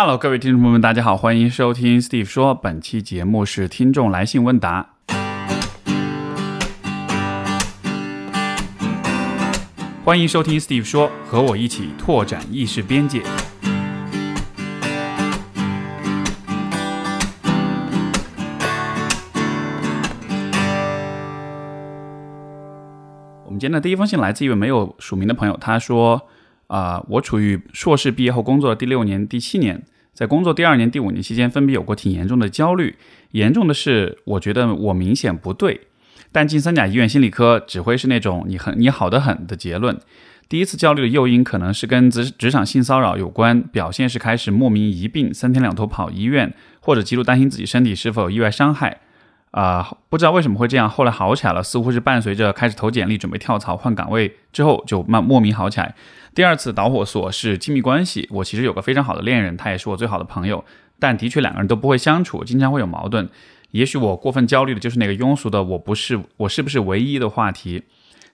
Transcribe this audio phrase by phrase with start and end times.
[0.00, 2.54] Hello，各位听众朋友们，大家好，欢迎收听 Steve 说。
[2.54, 4.90] 本期节目是听众来信问答。
[10.04, 13.22] 欢迎收听 Steve 说，和我一起拓展意识边界。
[23.44, 26.28] 我们今天的第一封信来自一位没有署名的朋友，他说。
[26.68, 29.82] 啊，我处于硕士毕业后工作的第六年、第七年，
[30.14, 32.94] 在工作第二年、第五年期间，分别有过挺严重的焦虑。
[33.32, 35.80] 严重的是，我觉得我明显不对，
[36.30, 39.98] 但进三甲医院心理科只会是那种“你很你好的很”的结论。
[40.48, 49.00] 第一次焦虑的诱因可能是跟职职场性骚扰有关，表现是开始莫名疑病，三天两头跑医院，或者极度担心自己身体是否有意外伤害。
[49.50, 55.94] 啊，不知道为什么会这样，后来好起来了，似乎是伴随着开始投简历、准备跳槽、换岗位之后，就慢莫名好起来。
[56.34, 60.64] 第二次导火索是亲密关系，我其实有个非常好的恋人，他也是我最好的朋友，
[60.98, 63.28] 但的确两个人都不会相处，经常会有矛盾。
[63.70, 67.84] 也许我过分焦虑的就是那个庸俗的“我不是我是不是唯一”的话题。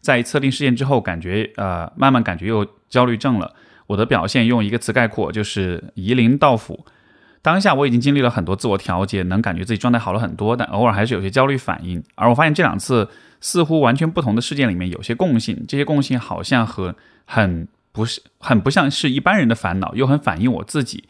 [0.00, 3.54] 在测定事件之后，感觉呃，慢慢感觉又焦虑症了。
[3.86, 6.84] 我的表现用一个词概括，就是夷陵道府。
[7.44, 12.02] 当下我已经经历了很多自我调节，能感觉自己状态好了很多，但偶尔还是有些焦虑反应。
[12.14, 13.06] 而我发现这两次
[13.38, 21.04] 似乎完全不同的事件里面有些共性，这些共性好像和很不是很不像是一般人的烦恼，又很反映我自己。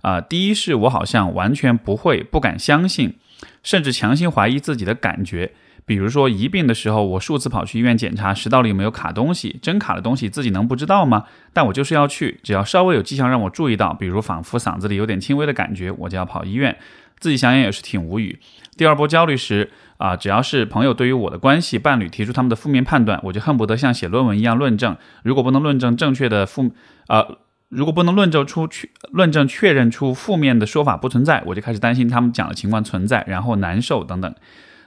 [0.00, 3.16] 啊，第一是我好像完全不会、不敢相信，
[3.62, 5.52] 甚至强行怀疑自己的感觉。
[5.86, 11.24] 比如说疑病的时候，我数次跑去医院检查食道里有没有卡东西，真卡的东西自己能不知道吗？
[11.52, 16.76] 但我就是要去，只要稍微有迹象让我注意到，比如仿佛嗓子里有点轻微的感觉，我就要跑医院。
[17.20, 18.38] 自己想想也是挺无语。
[18.76, 24.96] 第二波焦虑时啊，只要是朋友对于我的关系、伴侣提出他们的负面判断，我就恨不得像写论文一样论证。
[25.22, 26.72] 如果不能论证正确的负，
[27.06, 34.34] 呃，如果不能论证出确论证确认出负面的说法不存在，我就开始担心他们讲的情况存在，然后难受等等。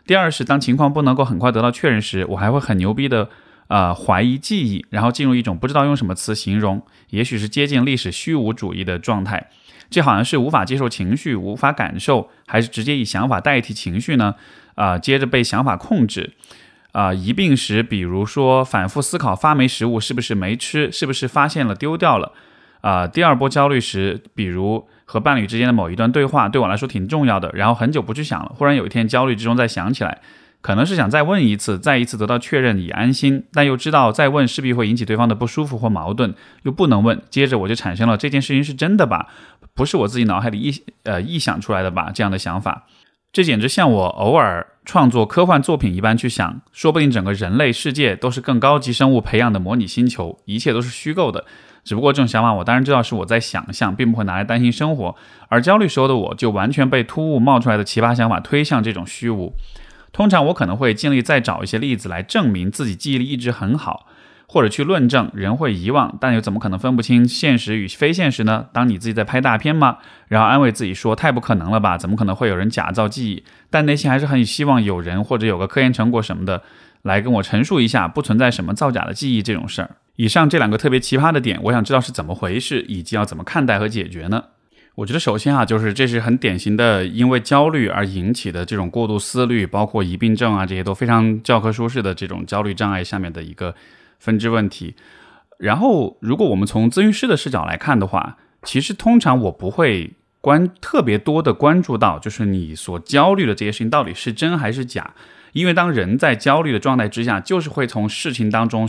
[0.08, 3.30] 第二是，当情况不能够很快得到确认时，我还会很牛逼的，
[3.68, 9.50] 呃，怀疑记忆，然后进入一种不知道用什么词形容，也许是接近历史虚无主义的状态。
[9.90, 14.36] 这好像是无法接受情绪，无法感受，还是直接以想法代替情绪呢？
[14.76, 16.32] 啊，接着被想法控制。
[16.94, 22.32] 啊，疑病时，比如说反复思考发霉食物是不是没吃，是不是发现了丢掉了。
[22.80, 24.88] 啊，第二波焦虑时，比如。
[25.10, 30.20] 和伴侣之间的某一段对话对我来说挺重要的，然后很久不去想了，忽然有一天焦虑之中再想起来，
[30.60, 39.30] 可能是想再问一次，再一次得到确认以安心，但又知道再问势必会引起对方的不舒服或矛盾，又不能问，接着我就产生了这件事情是真的吧，
[39.74, 42.86] 不是我自己脑海里臆呃臆想出来的吧这样的想法，
[43.32, 51.46] 这简直像我偶尔创作科幻作品一般去想，说不定整个人类世界都是更高级生物培养的模拟星球，一切都是虚构的。
[51.88, 55.16] 只不过这种想法，我当然知道是我在想象，并不会拿来担心生活。
[55.48, 59.54] 而焦虑时候的我，就完全被突兀冒出来的奇葩想法推向这种虚无。
[60.12, 64.06] 通常我可能会尽力再找一些例子来证明自己记忆力一直很好，
[64.50, 68.66] 或者去论证人会遗忘，但又怎么可能分不清现实与非现实呢？
[68.74, 70.00] 当你自己在拍大片吗？
[70.28, 71.98] 然后安慰自己说太不可能了吧？
[71.98, 73.44] 怎么可能会有人假造记忆？
[73.70, 76.62] 但内心还是很希望有人或者有个科研成果什么的
[77.02, 79.98] 来跟我陈述一下，不存在什么造假的记忆这种事儿。
[80.16, 84.44] 以上这两个特别奇葩的点，我想知道是怎么回事，以及要怎么看待和解决呢？
[84.96, 93.76] 我觉得首先啊，就是这是很典型的因为焦虑而引起的这种过度思虑，包括疑病症啊，这些都非常教科书式的这种焦虑障碍下面的一个
[94.18, 94.96] 分支问题。
[95.60, 105.14] 然后，如果我们从咨询师的视角来看的话，其实通常我不会关特别多的关注到，就是你所焦虑的这些事情到底是真还是假，
[105.58, 108.88] 因为当人在焦虑的状态之下，就是会从事情当中。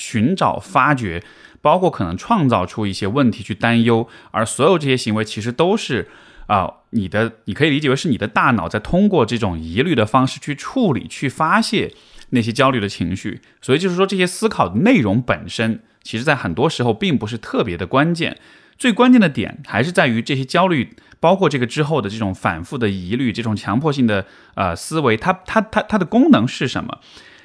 [0.00, 1.24] 寻找、发掘，
[1.60, 6.06] 包括可能创造出一些问题去担忧，而所有这些行为其实都是
[6.46, 11.92] 啊，你的你可以理解为是你的大脑在通过这种疑虑的方式去处理、去发泄
[12.30, 13.40] 那些焦虑的情绪。
[13.60, 18.38] 所以就是说，这些思考的内容本身，其实在很多时候并不是特别的关键。
[18.78, 26.98] 最关键的点还是在于这些焦虑，包括这个之后的这种反复的疑虑、这种强迫性的呃思维，它它它它的功能是什么？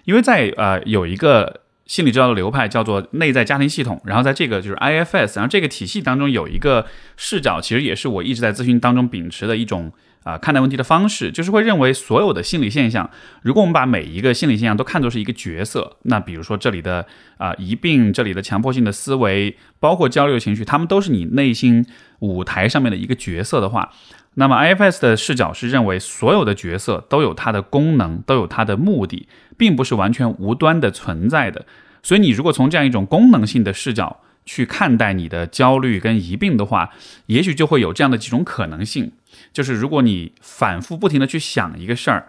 [0.06, 1.62] 因为在呃有一个。
[1.85, 6.88] 心理治疗的流派叫做内在家庭系统，然后在这个就是 IFS，然后这个体系当中有一个
[7.18, 9.91] 视角，其实也是我一直在咨询当中秉持的一种
[10.23, 13.09] 啊看待问题的方式，就是会认为所有的心理现象，
[13.41, 17.05] 如果我们把每一个心理现象都看作是一个角色，那比如说这里的
[17.37, 21.85] 啊疑病，这里的强迫性的思维，包括焦虑情绪，他们都是你内心
[22.19, 23.91] 舞台上面的一个角色的话，
[24.35, 29.27] 那么 IFS 的视角是认为所有的角色都有它的功能，都有它的目的。
[29.55, 31.63] 并不是完全无端的存在的，
[32.01, 36.89] 所以你如果从这样一种功能性的视角去看待你的焦虑跟疑病的话，
[37.27, 39.11] 也许就会有这样的几种可能性，
[39.53, 42.27] 就是如果你反复不停的去想一个事儿，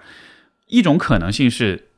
[0.68, 1.88] 一种可能性是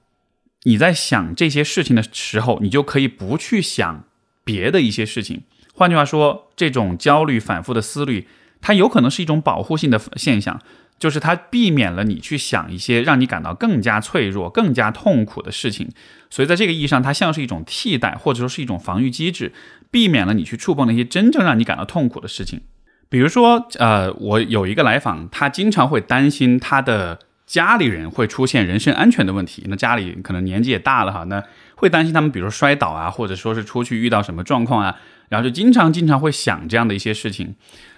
[0.63, 4.05] 你在想这些事情的时候，你就可以不去想
[4.45, 5.43] 别的一些事情。
[5.75, 8.27] 换句话说，这种焦虑反复的思虑，
[8.61, 10.61] 它有可能是一种保护性的现象。
[10.99, 15.91] 就是它避免了你去想一些让你感到更加脆弱、更加痛苦的事情，
[16.31, 19.53] 所以在这个意义上，它像是一种替代，或者说是一种防御机制，
[19.91, 22.63] 避免了你去触碰那些真正让你感到痛苦的事情。
[23.09, 29.65] 比如说，呃，我有一个来访，他经常会担心他的家里人会出现人身安全的问题。
[29.69, 31.43] 那家里可能年纪也大了哈，那
[31.77, 34.97] 会担心他们，比如说摔倒啊，或者说是出去遇到什么状况啊，
[35.29, 37.55] 然后就经常经常会想这样的一些事情。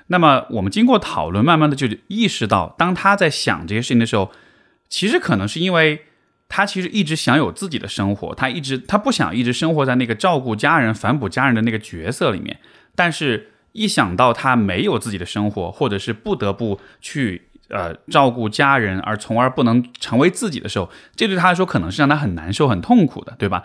[0.08, 4.30] 那么我们经过讨论，慢慢的就意识到，当他在想这些事情的时候，
[4.88, 6.02] 其实可能是因为
[6.48, 12.58] 他其实一直想有自己的生活，他一直他不想一直生活在那个照顾家人、反哺家人的那个角色里面。
[12.94, 23.64] 但是，一想到他没有自己的生活，或者是不得不去呃照顾家人，而从而不能成为自己的时候，这对他来说可能是让他很难受、很痛苦的，对吧？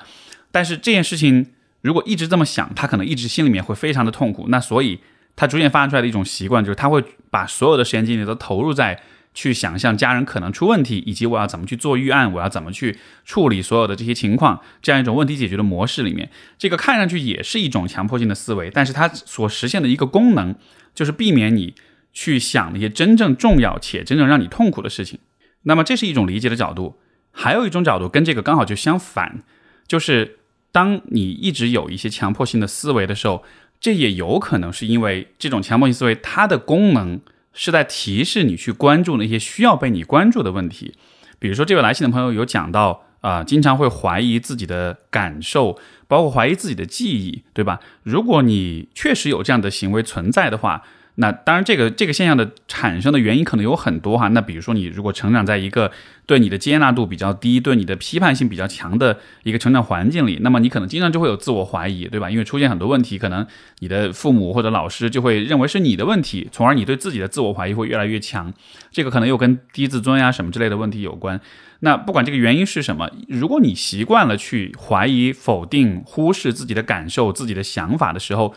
[0.52, 1.52] 但是这件事情
[1.82, 4.46] 如果一直这么想，他可能一直心里面会非常的痛苦。
[4.50, 5.00] 那所以。
[5.36, 9.02] 他逐渐发展出来的一种习惯，就是他会把所有的时间精力都投入在
[9.34, 16.30] 去想象家人可能出问题，以及我要怎么去做预案，我要怎么去处理所有的这些情况，这样一种问题解决的模式里面。
[16.58, 20.56] 这个看上去也是一种强迫性的思维，但是它所实现的一个功能，
[20.94, 21.74] 就是避免你
[22.14, 25.20] 去想那些真正重要且真正让你痛苦的事情。
[25.64, 27.00] 那么这是一种理解的角度，
[27.32, 29.44] 还有一种角度跟这个刚好就相反，
[29.88, 30.40] 就是
[30.72, 33.44] 当你一直有一些强迫性的思维的时候。
[33.84, 37.20] 这也有可能是因为这种强迫性思维，它的功能
[37.54, 40.96] 是在提示你去关注那些需要被你关注的问题。
[41.40, 47.80] 比如说，这位来信的朋友有讲到啊，经常会怀疑自己的感受，包括怀疑自己的记忆，对吧？
[48.04, 50.84] 如果你确实有这样的行为存在的话。
[51.16, 54.30] 那当然，这个这个现象的产生的原因可能有很多哈。
[54.30, 55.92] 那比如说，你如果成长在一个
[56.26, 62.32] 对你的接纳度比较低、对你的批判性比较强的一个成长环境里，那么你可能经常就会有自我怀疑，对吧？
[62.32, 63.46] 因为出现很多问题，可能
[63.78, 68.52] 你的父母或者老师就会认为是你的问题，从而你对自己的自我怀疑会越来越强。
[68.92, 71.40] 这个可能又跟低自尊呀什么之类的问题有关。
[71.82, 78.56] 那不管这个原因是什么，如果你习惯了去怀疑、否定、忽视自己的感受、自己的想法的时候，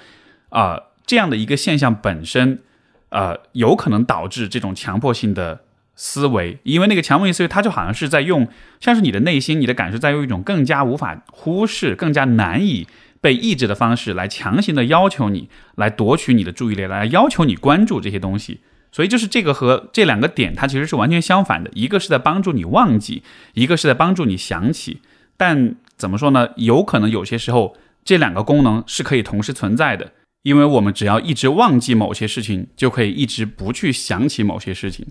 [0.49, 0.81] 啊。
[1.07, 2.59] 这样的一个现象本身，
[3.11, 5.61] 呃，有可能导致这种强迫性的
[5.95, 8.49] 思维，因为那个强迫性思维，它就好像是在用，
[8.81, 12.87] 像是你的内心、你的感受，在用一种更加无法忽视、更加难以
[13.21, 18.61] 被抑制的方式来强行的要求你，来夺取你的注意力，来要求你关注这些东西。
[18.93, 23.23] 所以，就是这个和这两个点，它其实是完全相反的，一个是在帮助你忘记，
[23.53, 25.03] 一个是在帮助你想起。
[25.37, 26.49] 但怎么说呢？
[26.57, 30.13] 有可能有些时候，这两个功能是可以同时存在的。
[30.47, 35.05] 因为我们只要一直忘记某些事情，就可以一直不去想起某些事情。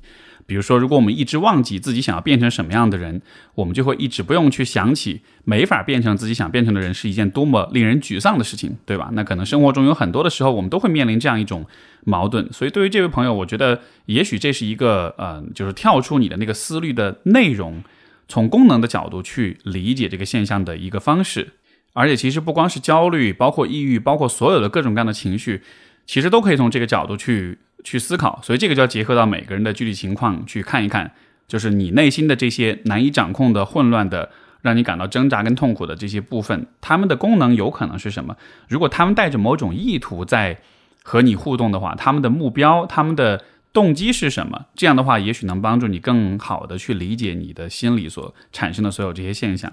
[0.46, 3.22] 比如说，如果我们一直忘记自己想要变成什么样的人，
[3.56, 9.10] 我们就会一直不用去想起没法变成自己想变成的人是一件多么令人沮丧的事情，对吧？
[9.12, 11.66] 那可能生活中有很多的时候，我们都会面临这样一种
[12.06, 12.48] 矛盾。
[12.54, 17.84] 所以，对于这位朋友，我觉得也许这是一个，呃，就是跳出你的那个思虑的内容，
[18.30, 21.50] 从功能的角度去理解这个现象的一个方式。
[21.96, 25.64] 而且其实不光是焦虑，包括抑郁，包括所有的各种各样的情绪，
[26.06, 28.38] 其实都可以从这个角度去去思考。
[28.44, 31.14] 所以这个就要结合到每个人的具体情况去看一看，
[31.48, 34.30] 就是你内心的这些难以掌控的、混乱的、
[34.62, 38.36] 让你感到挣扎跟痛苦的这些部分，他们的功能有可能是什么？
[38.68, 40.60] 如果他们带着某种意图在
[41.02, 44.66] 和你互动的话，他们的目标、他们的动机是什么？
[44.76, 49.72] 这样的话，也许能帮助你更好的去理解你的心理所产生的所有这些现象。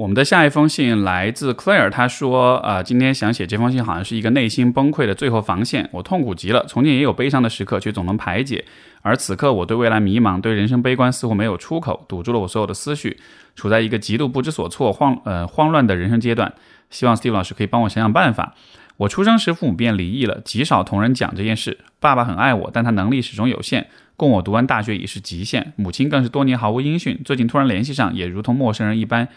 [0.00, 5.86] 我们的下一封信来自 Claire，他说：“啊，今天想写这封信，好像是一个内心崩溃的最后防线。
[5.92, 8.64] 我痛苦极了，从前也有悲伤的时刻，却总能排解。
[9.02, 13.18] 而此刻，我对未来迷茫，对人生悲观，似乎没有出口，堵住了我所有的思绪，
[13.54, 16.50] 处在一个极度不知所措、慌呃慌乱的人生阶段。
[16.88, 18.54] 希望 Steve 老师可以帮我想想办法。
[18.96, 21.76] 我出生时父母便离异了，极少同人讲这件事。
[21.98, 25.74] 爸爸很爱我，但他能力始终有限，供我读完大学已是极限。
[25.76, 29.28] 母亲更是多年毫无音讯，最近突然联系上，也如同陌生人一般。”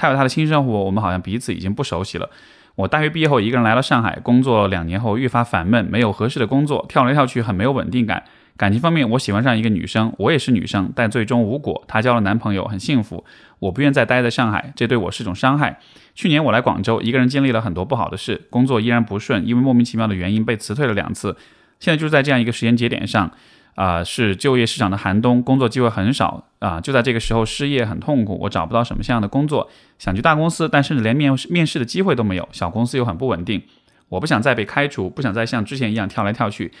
[0.00, 2.30] 他有他的新生活，我们好像彼此已经不熟悉了。
[2.74, 8.24] 我大学毕业后一个人来了上海，工作两年后愈发烦闷，没有合适的工作，跳来跳去很没有稳定感。
[8.56, 11.84] 感情方面，我喜欢上一个女生，我也是女生，但最终无果。
[11.86, 13.22] 她交了男朋友，很幸福。
[13.58, 15.78] 我不愿再待在上海，这对我是种伤害。
[16.14, 21.36] 去年我来广州，一个人经历了很多不好的事，工作依然不顺，因为莫名其妙的原因被辞退了两次。
[21.78, 23.30] 现在就是在这样一个时间节点上。
[23.74, 26.80] 啊，是就业市场的寒冬，工作机会很少啊！
[26.80, 32.48] 就在这个时候失业很痛苦，我找不到什么像样的工作，想去大公司，但甚至连面面试的机会都没有。
[32.52, 33.62] 小公司又很不稳定，
[34.08, 36.72] 我不想再被开除，不想再像之前一样跳来跳去。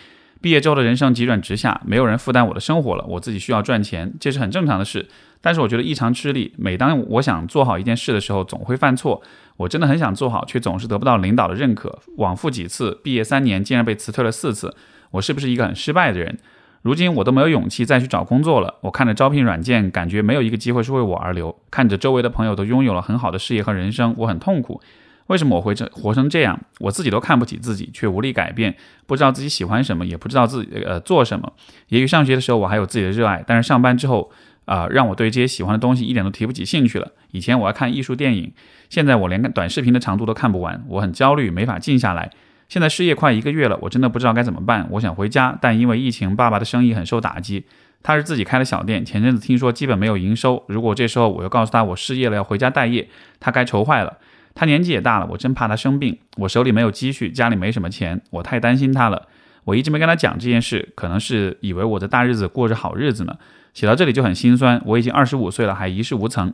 [0.42, 5.06] 毕业之后的人生急转直下，没有人负担我的生活了，我自己需要赚钱，这是很正常的事。
[5.42, 6.52] 但是我觉得异常吃力。
[6.56, 9.22] 每当我想做好一件事的时候，总会犯错。
[9.58, 11.98] 我真的很想做好，却总是得不到领导的认可。
[12.16, 14.74] 往复几次，毕业三年竟然被辞退了四次。
[15.10, 16.38] 我是不是一个很失败的人？
[16.82, 18.76] 如今我都没有勇气再去找工作了。
[18.80, 21.54] 我看着招聘软件，感觉没有一个机会是为我而留。
[21.70, 24.80] 看着周围的朋友都拥有了很好的事业和人生，我很痛苦。
[25.26, 26.60] 为什么我会这活成这样？
[26.80, 28.74] 我自己都看不起自己，却无力改变。
[29.06, 31.52] 不知道自己喜欢什么，也不知道自己呃做什么。
[31.88, 34.30] 也许上学的时候我还有自己的热爱，但是上班之后。
[34.66, 37.10] 啊，让我对这些喜欢的东西一点都提不起兴趣了。
[37.32, 38.52] 以前我爱看艺术电影，
[38.88, 42.30] 现在我连短视频的长度都看不完，我很焦虑，没法静下来。
[42.70, 44.86] 现在失业快一个月了，我真的不知道该怎么办。
[44.90, 47.64] 我想回家，但因为疫情，爸爸的生意很受打击。
[48.00, 50.62] 他是自己开的小店，前阵子听说基本没有营收。
[50.68, 53.08] 如果这时候我又告诉他我失业了，要回家待业，
[53.40, 54.18] 他该愁坏了。
[54.54, 56.16] 他年纪也大了，我真怕他生病。
[56.36, 59.26] 我手里没有积蓄，家里没什么钱，我太担心他了。
[59.64, 63.36] 我一直没跟他讲这件事，可能是以为我的大日子过着好日子呢。
[63.74, 66.52] 写到这里就很心酸，我已经二十五岁了，还一事无成，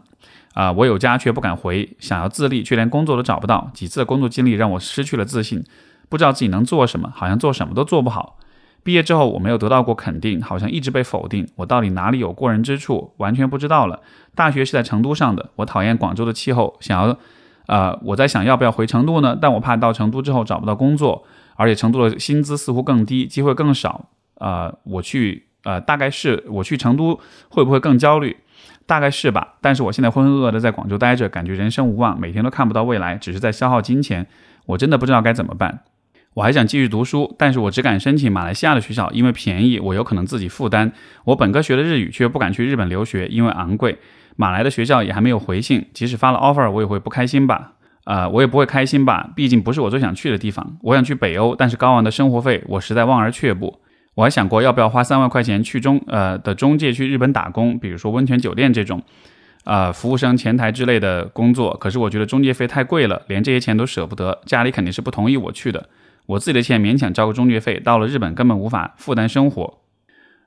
[0.55, 5.63] 啊，我有家却不敢回，想要自立却连工作都找不到，几次的工作经历让我失去了自信，
[6.09, 8.39] 不知道自己能做什么，好像做什么都做不好。
[8.83, 14.01] 毕业之后我没有得到过肯定，好像一直被否定，我到底哪里有过人之处，完全不知道了。
[14.35, 17.19] 大学是在成都上的，我讨厌广州的气候，想要，
[17.67, 19.37] 呃，我在想要不要回成都呢？
[19.41, 21.25] 但我怕到成都之后找不到工作，
[21.57, 24.09] 而且成都的薪资似乎更低，机会更少，
[24.39, 25.45] 啊，我去。
[25.65, 28.37] 呃，大概是我去成都会不会更焦虑？
[28.87, 29.55] 大概是吧。
[29.61, 34.29] 但是我现在浑浑噩噩的在广州待着，感觉人生无望，每天都看不到未来，只是在消耗金钱。
[34.67, 35.81] 我真的不知道该怎么办。
[36.37, 40.93] 我还想继续读书，但是我只敢申请马来西亚的学校，因为便宜，我有可能自己负担。
[41.25, 43.97] 我本科学的日语，却不敢去日本留学，因为昂贵。
[44.37, 47.73] 马来的学校也还没有回信，即使发了 offer，我也会不开心吧？
[48.05, 49.31] 呃，我也不会开心吧？
[49.35, 50.77] 毕竟不是我最想去的地方。
[50.83, 53.81] 我想去北欧，但是高昂的生活费，我实在望而却步。
[54.15, 59.03] 我还想过要不要花三万块钱去中呃的中介去日本打工，比如说温泉酒店这种，
[59.65, 61.75] 呃服务生前台之类的工作。
[61.79, 64.39] 可是我觉得中介费太贵了，连这些钱都舍不得。
[64.45, 65.89] 家里肯定是不同意我去的，
[66.27, 69.79] 我自己的钱勉强交个中介费，到了日本根本无法负担生活。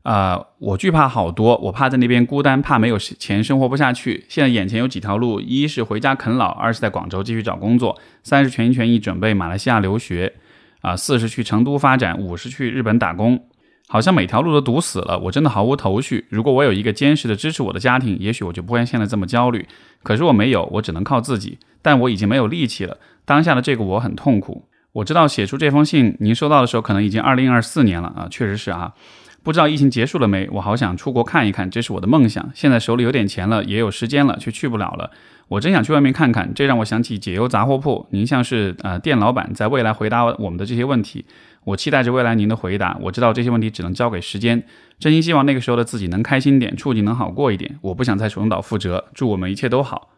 [0.03, 4.25] 啊，我惧怕好多，我怕在那边孤单，怕没有钱生活不下去。
[4.29, 10.33] 现在眼前有几条路：一是回家啃老，二是在广州继续找工作，三是全心全意准备马来西亚留学，
[10.81, 13.45] 啊，四是去成都发展，五是去日本打工。
[13.91, 16.25] 好像每条路都堵死了，我真的毫无头绪。
[16.29, 19.67] 如果我有一个坚实的支持我的家庭，也许我就不会现在这么焦虑。
[20.03, 21.57] 可是我没有，我只能靠自己。
[21.81, 22.97] 但我已经没有力气了。
[23.25, 24.65] 当下的这个我很痛苦。
[24.93, 28.93] 我知道写出这封信，您收到的时候可能已经二零二四年了啊，确实是啊。
[29.41, 30.49] 不知道疫情结束了没？
[30.51, 32.51] 我好想出国看一看，这是我的梦想。
[32.53, 35.11] 现在手里有点钱了，也有时间了，却去不了了。
[35.47, 36.53] 我真想去外面看看。
[36.53, 41.25] 这让我想起解忧杂货铺，您像是呃店老板，在未来回答我们的这些问题。
[41.63, 42.97] 我期待着未来您的回答。
[43.01, 44.61] 我知道这些问题只能交给时间。
[44.99, 47.79] 真心希望那个时候的自己能开心点，处境能好过一点。
[47.81, 49.05] 我不想再重蹈覆辙。
[49.13, 50.09] 祝我们一切都好。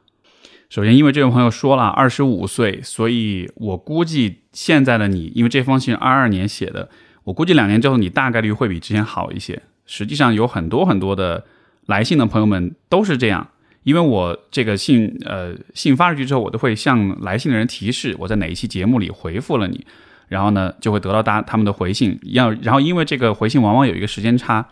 [0.71, 6.89] 首先，因为这位朋友说了二十五岁，所以我估计现在的你，因为这封信二二年写的，
[7.25, 9.61] 我估计两年之后你大概率会比之前好一些。
[9.85, 11.43] 实际上有很多很多的
[11.87, 13.45] 来信的朋友们都是这样，
[13.83, 19.85] 因为我这个信呃信发出去之后，我都会向来信的人提示我在哪一期节目里回复了你。
[20.29, 24.65] 然后呢，就会得到大他们的回信，要然后因为这个回信往往有一个时间差，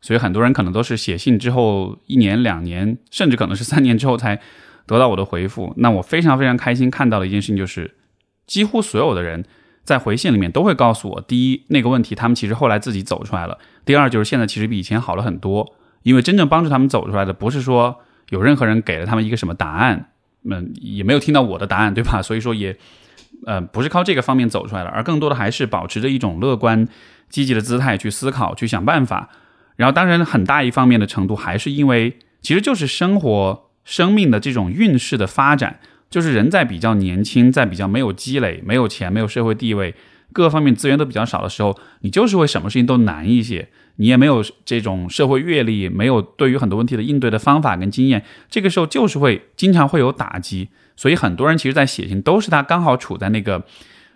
[0.00, 4.40] 所以很多人可能都是写信之后一年两年，甚至可能是三年之后才
[4.86, 5.72] 得到我的回复。
[5.76, 7.94] 那我非常非常开心看到的一件事情就是，
[8.46, 9.44] 几乎所有的人
[9.84, 18.00] 在回信里面都会告诉我，第一那个问题他们其实后来自己走出来了；第二就是现在其实比以前好了很多，因为真正帮助他们走出来的不是说
[18.30, 20.10] 有任何人给了他们一个什么答案，
[20.44, 22.22] 嗯，也没有听到我的答案，对吧？
[22.22, 22.76] 所以说也。
[23.46, 26.88] 呃，不是靠这个方面走出来的，而更多的还是保持着一种乐观、
[27.28, 29.28] 积极的姿态去思考、去想办法。
[29.76, 35.78] 然后，当然很大一方面的程度还是因为，其实就是生活、生命的这种运势的发展，
[36.10, 39.94] 就是人在比较年轻、在比较没有积累、没有钱、没有社会地位、
[40.32, 43.68] 各方面资源都比较少的时候，你就是会什么事情都难一些。
[43.96, 50.68] 你也没有这种社会阅历，没有对于很多问题的应对的方法跟经验，这个时候就是会经常会有打击。
[50.96, 53.64] 所以很多人其实，在写信都是他刚好处在那个，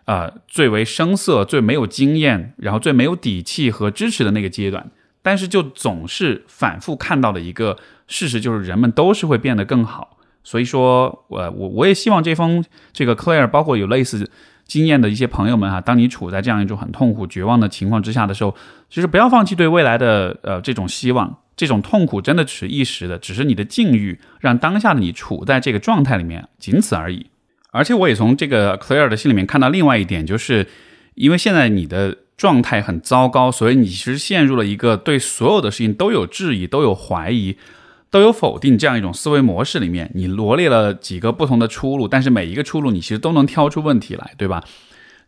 [0.06, 4.90] 呃，最为生涩、最没有经验，然后最没有底气和支持的那个阶段。
[5.22, 7.76] 但是就总是反复看到的一个
[8.08, 10.18] 事实，就是人们都是会变得更好。
[10.42, 14.28] 所以说，我我我也希望这封这个 Clare，包括有类似
[14.66, 18.56] 经验的一些朋友们啊，当你处在这样一种很痛苦、绝望的情况之下的时候，
[18.90, 21.38] 其实不要放弃对未来的呃这种希望。
[21.56, 27.26] 这种痛苦真的只是一时的，只是你的境遇让当下的你处在这个状态里面，仅此而已。
[27.72, 30.68] 而且我也从这个 Clare 的信里面看到另外一点，就是
[31.16, 37.56] 因为现在你的状态很糟糕，所以你其实陷入了一个对所有的事情都有质疑、都有怀疑、
[38.10, 40.10] 都有否定这样一种思维模式里面。
[40.14, 44.64] 你罗列了几个不同的出路，但是每一个出路你其实都能挑出问题来，对吧？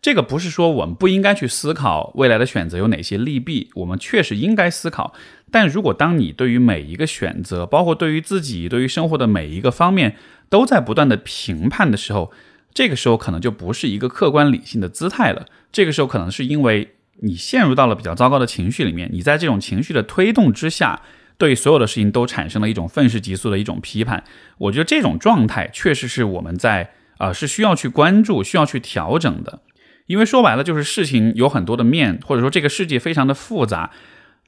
[0.03, 5.13] 这个不是说我们不应该去思考未来的选择有哪些利弊，我们确实应该思考。
[5.51, 10.17] 但如果当你对于每一个选择，包括对于自己、对于生活的每一个方面，
[10.49, 12.33] 都在不断的评判的时候，
[12.73, 15.45] 这个时候可能就不是一个客观理性的姿态了。
[15.71, 21.03] 这个时候可能是因为你陷入到了比较糟糕的情绪里面，你在这种情绪的推动之下，
[21.41, 24.23] 对所有的事情都产生了一种愤世嫉俗的一种批判。
[24.59, 29.61] 我觉得这种状态确实是我们在啊是需要去关注、需要去调整的。
[30.07, 33.91] 因为说白了，就是事情有很多的面，或者说这个世界非常的复杂。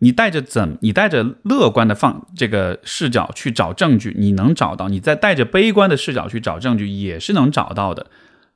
[0.00, 8.08] 你带着怎，你带着乐观的放这个视角去找证据，你能找到；你再带着悲观的视角去找证据，也是能找到的。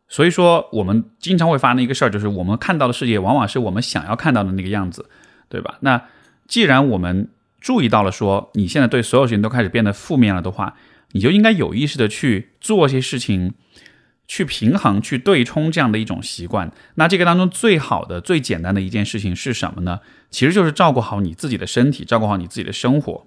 [0.08, 5.08] 所以说，我们经常会发生一个事儿，就是我们看到的世界往往是我们想要看到的那个样子，
[5.48, 5.78] 对吧？
[5.80, 6.02] 那
[6.48, 7.28] 既然我们
[7.66, 10.76] 注意到了，说你现在对所有事情都开始变得负面了的话，
[11.12, 12.28] 你就应该有意识的去
[12.60, 13.54] 做些事情。
[14.28, 20.00] 去平衡、去对冲这样的一种习惯，那这个当中最好的、最简单的一件事情是什么呢？
[20.30, 23.24] 其实就是照顾好你自己的身体，照顾好你自己的生活。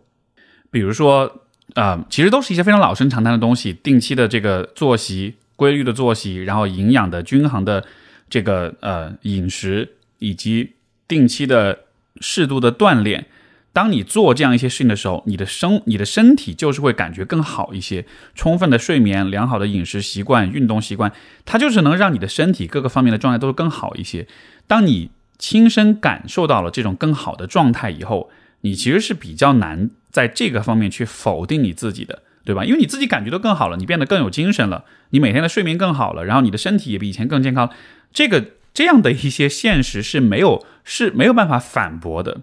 [0.70, 7.86] 比如说，啊，其实都是一些非常老生常谈的东西，定期的这个作息、规律的作息，然后营养的均衡的
[8.30, 10.74] 这个呃饮食，以及
[11.08, 11.80] 定期的
[12.20, 13.26] 适度的锻炼。
[13.72, 18.06] 当你做这样一些事情的时候，你的生你的身体就是会感觉更好一些。
[18.34, 21.12] 充分的睡眠、良好的饮食习惯、运动习惯，
[21.46, 24.28] 它就是能让你的身体各个方面的状态都是更好一些。
[24.68, 28.30] 当你亲身感受到了这种更好的状态以后，
[28.62, 32.66] 你其实是比较难在这个方面去否定你自己的，对吧？
[32.66, 37.70] 因为你自己感觉都更好了，你变得更有精神了，你每天的睡眠更好了，然后你的身体也比以前更健康。
[38.12, 42.42] 这个这样的一些现实是没有是没有办法反驳的。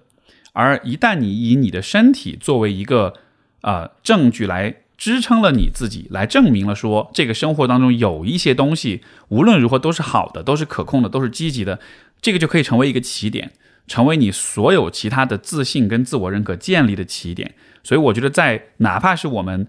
[0.56, 3.12] 而一旦你以你的身体作为一个
[3.60, 11.78] 呃证据来支撑了你自己，来证明了说这个生活当中有一些东西无论如何都是好的，都是可控的，都是积极的，
[12.22, 13.52] 这个就可以成为一个起点，
[13.86, 17.54] 成为你所有其他的自信跟自我认可建立的起点。
[17.84, 19.68] 所以我觉得，在哪怕是我们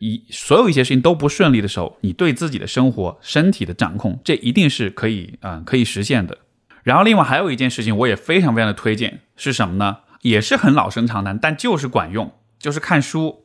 [0.00, 6.36] 一所有一些事情都不顺利的时候，你对自己的生活、身体的掌控，这一定是可以啊可以实现的。
[6.82, 9.96] 然后另外还有一件事情，我也非常非常的推荐是什么呢？
[10.26, 13.44] 也是很老生常谈，但就是管用，就是看书。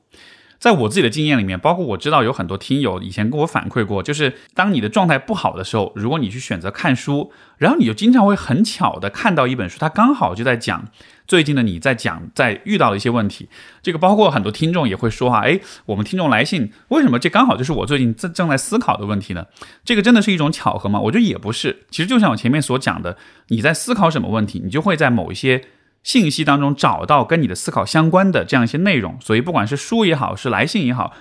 [0.57, 10.87] 在我自己的经验里面，包括我知道有很多听友以前跟我反馈过，就是当你的状态不好的时候，如果你去选择看书，然后你就经常会很巧的看到一本书，它刚好就在讲
[11.25, 13.49] 最近的你在讲在遇到的一些问题。
[13.81, 19.47] 这个包括很多听众也会说哈，哎，我们听众来信，为什么这刚好就是我最近正正在思考的问题呢？
[19.83, 20.99] 这个真的是一种巧合吗？
[20.99, 21.85] 我觉得也不是。
[21.89, 23.17] 其实就像我前面所讲的，
[23.47, 25.63] 你在思考什么问题，你就会在某一些。
[26.03, 31.13] 信息当中找到跟你的思考相关的这样一些内容，所以不管是书也好，是来信也好，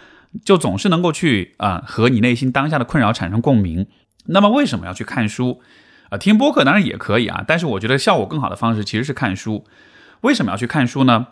[0.45, 3.87] 就总是能够去啊和你内心当下的困扰产生共鸣。
[4.27, 5.61] 那么为什么要去看书？
[6.09, 9.67] 啊，听播客当然也可以啊，但是我觉得效果更好的方式其实是看书。
[10.23, 11.27] 为什么要去看书呢？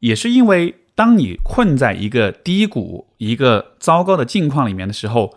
[0.00, 5.34] 也是因为当你困在一个低谷、一个糟糕的境况里面的时候，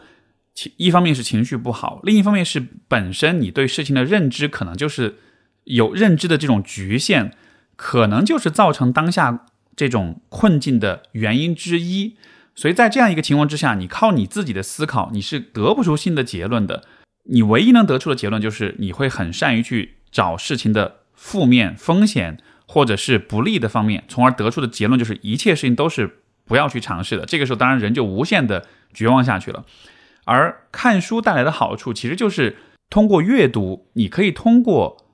[0.54, 5.20] 情一方面是情绪不好，另一方面是本身你对事情的认知可能就是
[5.64, 7.32] 有认知的这种局限。
[7.76, 12.16] 可能就是造成当下这种困境的原因之一，
[12.56, 16.84] 所以在这样一个情况之下，你靠你自己的思考，你是得不出新的结论的。
[17.30, 27.26] 你唯一能得出的结论就是你会很善于去找事情的负面、风险或者是不利的方面，从而得出的结论就是一切事情都是不要去尝试的。
[27.26, 29.66] 这个时候，当然人就无限的绝望下去了。
[30.24, 32.56] 而看书带来的好处，其实就是
[32.90, 35.06] 通过阅读，你可以通过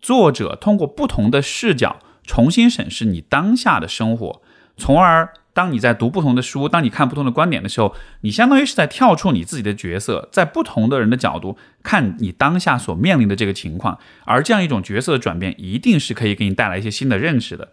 [0.00, 2.00] 作者通过不同的视角。
[2.24, 4.42] 重新审视你当下的生活，
[4.76, 13.98] 从而当你在读不同的书，当你看不同的观点的时候，你相当于是在跳出你自己的角色，在不同的人的角度看你当下所面临的这个情况。
[14.24, 17.68] 而这样一种角色的转变，一定是可以给你带来一些新的认识的。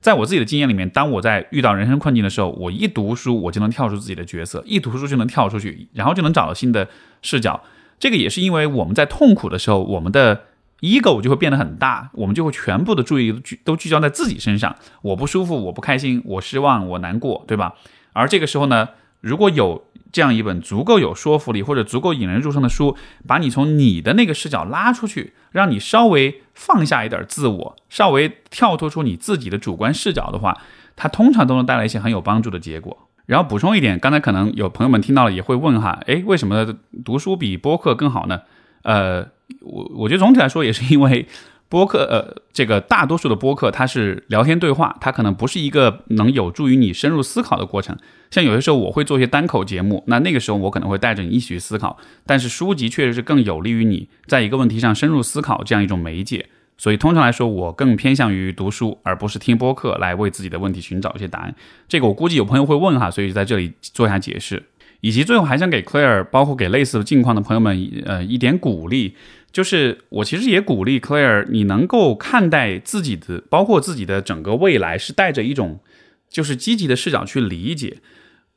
[0.00, 6.88] 在我自己的经验里面，当我在遇到人生困境的时候，我一读书，我就能跳出自己的角色，一读书就能跳出去，然后就能找到新的
[7.22, 7.62] 视角。
[8.00, 10.42] 这个也是因为我们在痛苦的时候，我们的。
[10.80, 14.74] Ego 就会变得很大，我们就会全部的注意聚都聚焦在自己身上。
[15.02, 17.74] 我不舒服，我不开心，我失望，我难过，对吧？
[18.12, 18.88] 而这个时候呢，
[19.20, 30.58] 如果有这样一本足够有说服力或者足够引人入胜的书，把你从你的那个视角拉出去，让你稍微放下一点自我，稍微跳脱出你自己的主观视角的话，
[30.96, 33.06] 它通常都能带来一些很有帮助的结果。
[33.26, 38.40] 然后补充一点，刚才可能有朋友们听到了也会问哈，诶，为什么读书比播客更好呢？
[38.82, 39.26] 呃，
[39.60, 41.26] 我我觉得总体来说也是因为。
[41.70, 47.96] 播客，呃，这个大多数的播客它是聊天对话，它可能不是一个能有助于你深入思考的过程。
[48.28, 51.96] 像有些时候我会做一些单口节目，那那个时候我可能会带着你一起去思考。
[52.26, 56.44] 但是书籍确实是更有利于你在一个问题上深入思考这样一种媒介。
[56.76, 61.54] 所以通常来说，我更偏向于读书，而不是听播客来为自己的问题寻找一些答案。
[61.86, 64.60] 这个我估计有朋友会问哈，所以在这里做一下解释。
[65.00, 69.16] 以及最后还想给 Claire，包括给类似境况的朋友们，呃，一点鼓励。
[69.52, 75.80] 就是我其实也鼓励 Claire，你能够看待自己的，包括自己的整个未来，是带着一种
[76.28, 77.98] 就是积极的视角去理解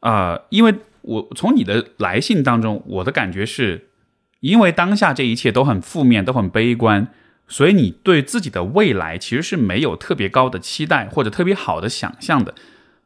[0.02, 0.42] 啊。
[0.50, 3.88] 因为我从你的来信当中，我的感觉是，
[4.42, 7.08] 因为当下这一切都很负面，都很悲观，
[7.48, 12.54] 所以你对自己的未来其实是没有特别高的期待或者特别好的想象的。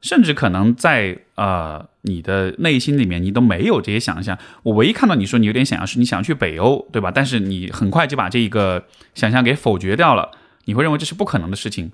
[0.01, 4.37] 甚至可能在呃你的内心里面，你都没有这些想象。
[4.63, 7.11] 我唯一看到你说你有点想象，是你想去北欧，对吧？
[7.11, 10.31] 但是你很快就把这一个想象给否决掉了。
[10.65, 11.91] 你会认为这是不可能的事情。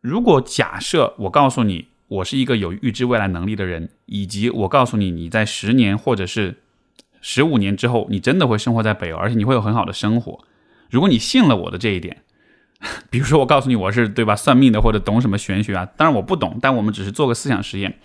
[0.00, 6.62] 如果假设我告诉你，我是一个有预知未来能力的人，以及我告诉你，你在十年或者是
[7.20, 10.44] 十五年之后，你真的会生活在北欧，而且你会有很好的生活。
[10.90, 12.22] 如果你信了我的这一点。
[13.10, 15.86] 比如说，我告诉你我是对吧，算命的或者懂什么玄学啊？
[15.96, 17.98] 当然我不懂，但我们只是做个思想实验。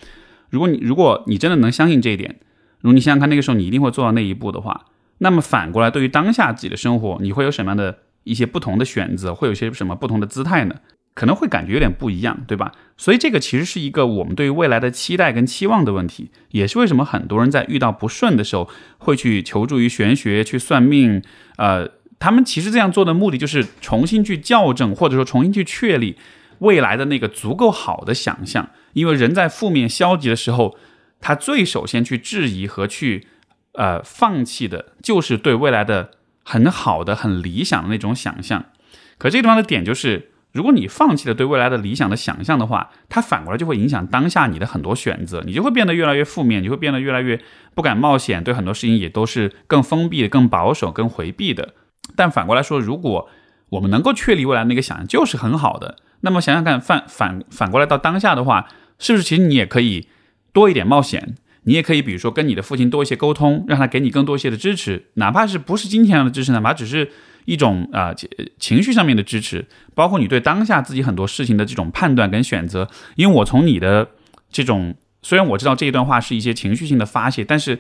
[0.50, 2.36] 如果你如果你真的能相信这一点，
[2.82, 4.86] 如果你想想看，那个时候你一定会做到那一步的话，
[5.18, 9.34] 那么反过来，对于当下自己的生活，你会有什么样的一些不同的选择？
[9.34, 10.76] 会有些什么不同的姿态呢？
[11.16, 12.72] 可能会感觉有点不一样，对吧？
[12.96, 21.24] 所以这个其实是一个我们对于未来的期待跟期望的问题，也是为什么很多人在遇到不顺的时候会去求助于玄学去算命，
[21.58, 21.97] 呃。
[22.20, 26.18] 他们其实这样做的目的就是重新去校正，或者说重新去确立
[26.60, 28.70] 未来的那个足够好的想象。
[28.94, 30.76] 因为人在负面消极的时候，
[31.22, 33.28] 他最首先去质疑和去
[33.74, 36.12] 呃放弃的，就是对未来的
[36.44, 38.66] 很好的、很理想的那种想象。
[39.20, 47.40] 可这地方的点就是，如果你放弃了对未来的理想的想象的话，它反过来就会影响当下你的很多选择，你就会变得越来越负面，你会变得越来越
[47.76, 51.76] 不敢冒险，对很多事情也都是更封闭、更保守、更回避的。
[52.16, 53.30] 但反过来说，如果
[53.70, 58.68] 我们能够确立未来那个想象就是很好的，那么想想看，反反反过来到当下的话，
[58.98, 60.08] 是不是其实你也可以
[60.54, 61.36] 多一点冒险？
[61.64, 67.12] 你也可以比如说跟你的父亲多一些沟通，让他给你更多一些的支持，哪怕是不是金钱上的支持，哪怕只是
[67.44, 68.14] 一种啊
[68.58, 72.90] 情绪上面的支持，包括你对当下自己很多事情的这种判断跟选择。
[73.16, 74.08] 因为我从你的
[74.50, 77.80] 这种，虽然我知道这一段话是一些情绪性的发泄，但是。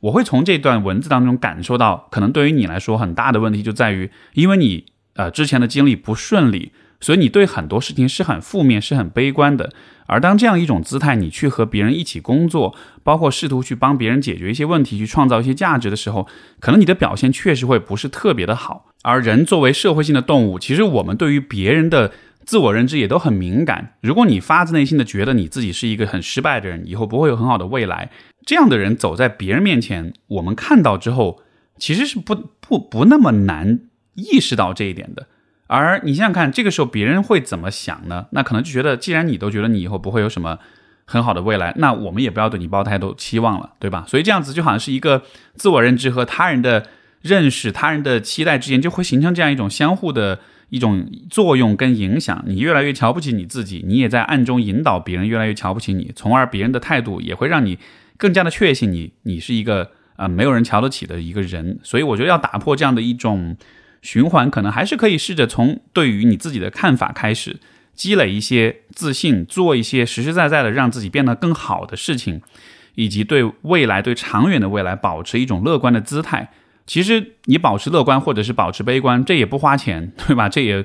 [0.00, 9.72] 我会从这段文字当中感受到，可能对于你来说很大的问题就在于，因为你呃之前的经历不顺利，所以你对很多事情是很负面、是很悲观的。
[10.06, 16.28] 而当这样一种姿态，你去和别人一起工作，包括试图去帮别人解决一些问题，去创造一些价值的时候，
[16.60, 18.92] 可能你的表现确实会不是特别的好。
[19.02, 22.12] 而人作为社会性的动物，其实我们对于别人的
[22.44, 23.94] 自我认知也都很敏感。
[24.00, 28.10] 如果你发自内心的觉得你自己是一个很失败的人，以后不会有很好的未来。
[28.46, 31.42] 这样的人走在别人面前，我们看到之后，
[31.76, 33.80] 其实是不不不那么难
[34.14, 35.26] 意识到这一点的。
[35.66, 38.26] 而你想想看，这个时候别人会怎么想呢？
[38.30, 40.60] 那可能就觉得，既然你都觉得你以后不会有什么
[41.04, 44.04] 很好的未来，那我们也不要对你抱太多期望了，对吧？
[44.06, 45.22] 所以这样子就好像是一个
[45.56, 46.86] 自我认知和他人的
[47.22, 52.44] 认识、他人的期待之间，就会形成这样一种相互的一种作用跟影响。
[52.46, 57.76] 你越来越瞧不起你自己，你也在暗中引导别人越来越瞧不起你，从而别人的态度也会让你。
[58.18, 63.56] 更加的确信你，你是一个啊没有人瞧得起的一个人，所以我觉得要打破这样的一种
[64.02, 67.58] 循环，可能还是可以试着从对于你自己的看法开始，
[67.94, 72.40] 积累一些自信，做一些实实在在的让自己变得更好的事情，
[72.94, 76.50] 以及对未来、对长远的未来保持一种乐观的姿态。
[76.86, 80.48] 其实你保持乐观或者是保持悲观，这也不花钱， 对吧？
[80.48, 80.84] 这也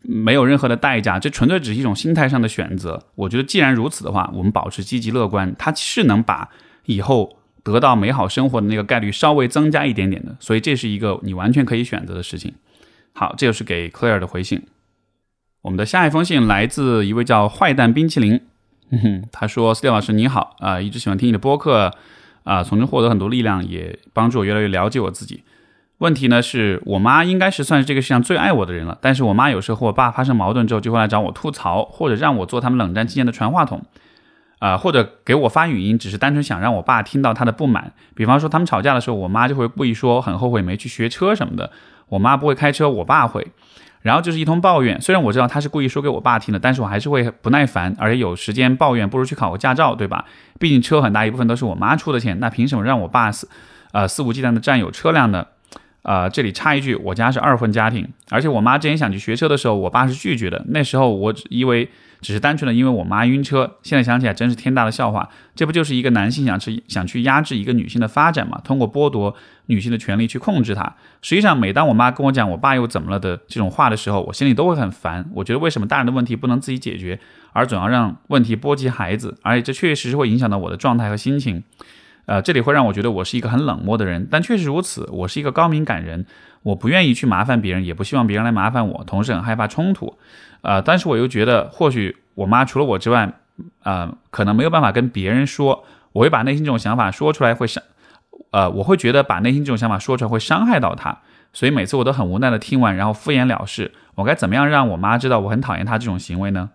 [0.00, 3.04] 没有任何的代价，这纯粹只是一种心态上的选择。
[3.14, 6.48] 我觉得既然如此的话，我们保持积极乐观，它是能把。
[6.86, 12.54] 以后得到美好生活的那个概率稍微增加一点点的，所以这是一个你完全可以选择的事情。
[13.12, 14.62] 好，这就是给 Claire 的回信。
[15.62, 18.40] 我们的下一封信来自一位叫坏蛋冰淇淋，
[19.32, 21.90] 他说：“斯蒂老师你好啊，一直喜欢听你的播客
[22.42, 25.42] 啊，从中获得很多力量，也帮助我越来越了解我自己。
[25.98, 33.82] 问题呢是我妈应该是算是这个世上最爱我的人了，但是我妈有时候和我爸发生矛盾之后，就会来找我吐槽，或者让我做他们冷战期间的传话筒。”
[34.64, 37.92] 啊，或者给我发语音，只是单纯想让我爸听到他的不满。
[38.14, 41.70] 比方说，他们吵架的时候，我妈就会故意说很后悔没去学车什么的。
[42.08, 43.46] 我妈不会开车，我爸会。
[44.00, 44.98] 然后就是一通抱怨。
[45.02, 50.24] 虽然我知道他是故意说给我爸听的，但是我还是会不耐烦，而且有时间抱怨，不如去考个驾照，对吧？
[50.58, 53.46] 毕竟车很大一部分都是我妈出的钱，那凭什么让我爸肆
[53.92, 55.44] 呃肆无忌惮的占有车辆呢？
[56.04, 60.62] 呃，这里插一句，我家是二婚家庭，而且我妈之前想去学车的时候，我爸是拒绝的。
[60.68, 61.88] 那时候我只因为
[62.20, 65.26] 只是单纯的因为我妈晕车，现在想起来真是天大的笑话。
[65.54, 68.60] 这不就是一个男性想去想去压制一个女性的发展嘛？
[68.62, 69.34] 通过剥夺
[69.66, 70.94] 女性的权利去控制她。
[71.22, 75.24] 实际上，每当我妈跟我讲我爸又怎么了的这种话的时候，我心里都会很烦。
[75.32, 77.18] 我觉得为什么大人的问题不能自己解决，
[77.54, 79.38] 而总要让问题波及孩子？
[79.40, 81.64] 而且这确实是会影响到我的状态和心情。
[82.26, 85.08] 呃，这里会让我觉得我是一个很冷漠的人，但确实如此。
[85.12, 86.24] 我是一个高敏感人，
[86.62, 90.16] 我不愿意去麻烦别人，也不希望别人来麻烦我，同时很害怕冲突。
[90.62, 93.30] 呃，但是我又觉得，或许我妈除了我之外，
[93.82, 97.82] 呃，可能没有办法跟别人说，我会把内心这种想法说出来会伤，
[98.50, 101.18] 呃，我会觉得把内心这种想法说出来会伤害到她，
[101.52, 103.92] 所以每次我都很无奈的听完，然后敷衍了事。
[104.14, 106.70] 我该怎么样让我妈知道我很讨厌她这种行为呢？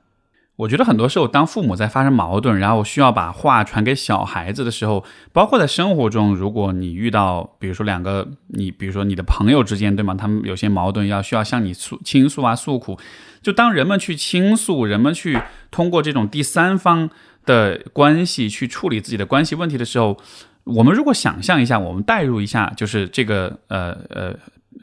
[0.60, 10.13] 我觉得很多时候，当父母在发生矛盾，然后需要把话传给小孩子的时候，包括在生活中，如果你遇到，比如说两个你，比如说你的朋友之间，对吗？
[10.15, 13.00] 他们有些矛盾要需要向你诉倾诉啊，诉苦。
[13.41, 15.39] 就当人们去倾诉，人们去
[15.72, 17.10] 通过这种第三方
[17.45, 20.17] 的关系去处理自己的关系问题的时候，
[20.65, 24.36] 我们如果想象一下，我们代入一下，就是这个呃呃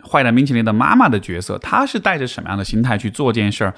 [0.02, 3.74] 坏蛋冰淇淋的妈妈的角色，她是带着什么样的心态去做这件事儿？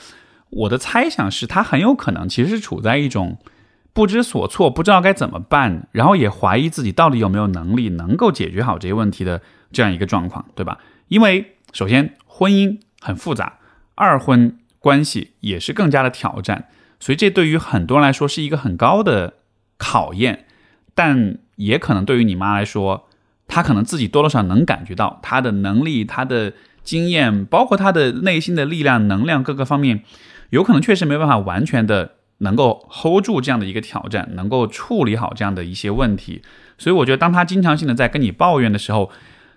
[0.51, 3.39] 我的猜想是，他很有可能其实是处在一种
[3.93, 10.79] 不知所措、不知道该怎么办，然后也怀疑自己到底有没有能力能够解决好这些问题的这样一个状况，对吧？
[11.09, 13.59] 因为首先婚姻很复杂，
[13.95, 16.69] 二婚关系也是更加的挑战，
[17.01, 19.35] 所以这对于很多人来说是一个很高的
[19.77, 20.47] 考验，
[20.95, 23.09] 但也可能对于你妈来说，
[23.47, 30.05] 她可能自己多多少能感觉到她的能力、她的经验，包括她的内心的力量、能量各个方面。
[30.51, 36.41] 有可能确实没办法完全的能够 hold 住这样的一个挑战，能够处理好这样的一些问题，
[36.79, 39.11] 所以我觉得当他经常性的在跟你抱怨的时候，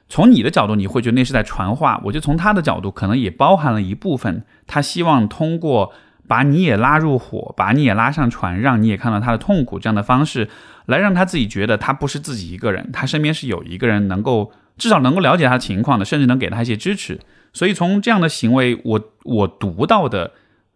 [0.10, 5.94] 从你的角度你会觉得那是在传话，我觉得从他的角度可能也包含了一部分，他希望通过
[6.28, 10.50] 把你也拉入伙，把你也拉上船，让你也看到他的痛苦这样的方式，
[10.88, 17.20] 来让他自己觉得他不是自己一个人，他身边是有一个人能够至少能够了解他的情况的，甚至能给他一些支持。
[17.54, 20.32] 所以从这样的行为，我我读到的。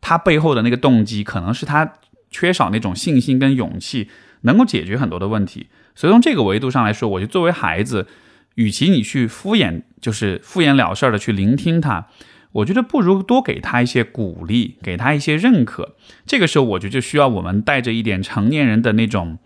[0.08, 1.94] 他背后的那个动机，可能是他
[2.30, 4.08] 缺少那种信心跟勇气，
[4.42, 5.66] 能够解决很多的问题。
[5.96, 8.06] 所以从这个维度上来说，我觉得作为孩子，
[8.54, 12.06] 与其你去敷衍，就是敷衍了事的去聆听他，
[12.52, 15.96] 我觉得不如多给他一些鼓励，给他一些认可。
[16.28, 19.40] 这个时候，我觉得就需要我们带着一点成年人的那种，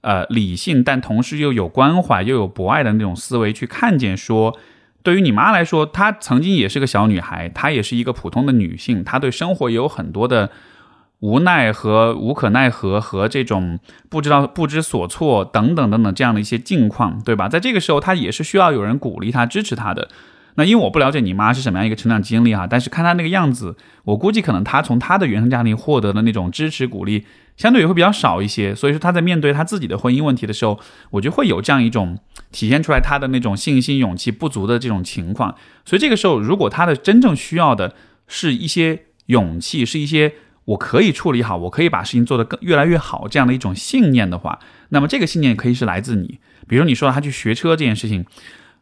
[0.00, 4.58] 呃，理性，但同时又有关怀又有博爱的那种思维去看见说。
[5.06, 10.50] 对于你妈来说，她曾经也是个小女孩，她也是一个普通的女性，她对生活也有很多的
[11.20, 13.78] 无奈和无可奈何，和这种
[14.10, 17.48] 不知道不知所措等等等等这样的一些境况，对吧？
[17.48, 20.08] 在这个时候，她也是需要有人鼓励她、支持她的。
[20.56, 27.24] 那因为我不了解你妈是什么样一个成长经历哈，但是看她那个样子，我估计可能她从她的原生家庭获得的那种支持鼓励。
[27.56, 30.78] 相对也会比较少一些，所以说他在面对他自己的婚姻问题的时候，
[31.10, 32.18] 我觉得会有这样一种
[32.52, 35.54] 体现出来他的那种信心、勇气不足的这种情况。
[35.84, 37.94] 所以这个时候，如果他的真正需要的
[38.28, 40.34] 是一些勇气，是一些
[40.66, 44.58] 我可以处理好，我可以把事情做得更越来越好这样的一种信念的话，
[44.90, 46.38] 那么这个信念可以是来自你。
[46.68, 48.26] 比如你说他去学车这件事情，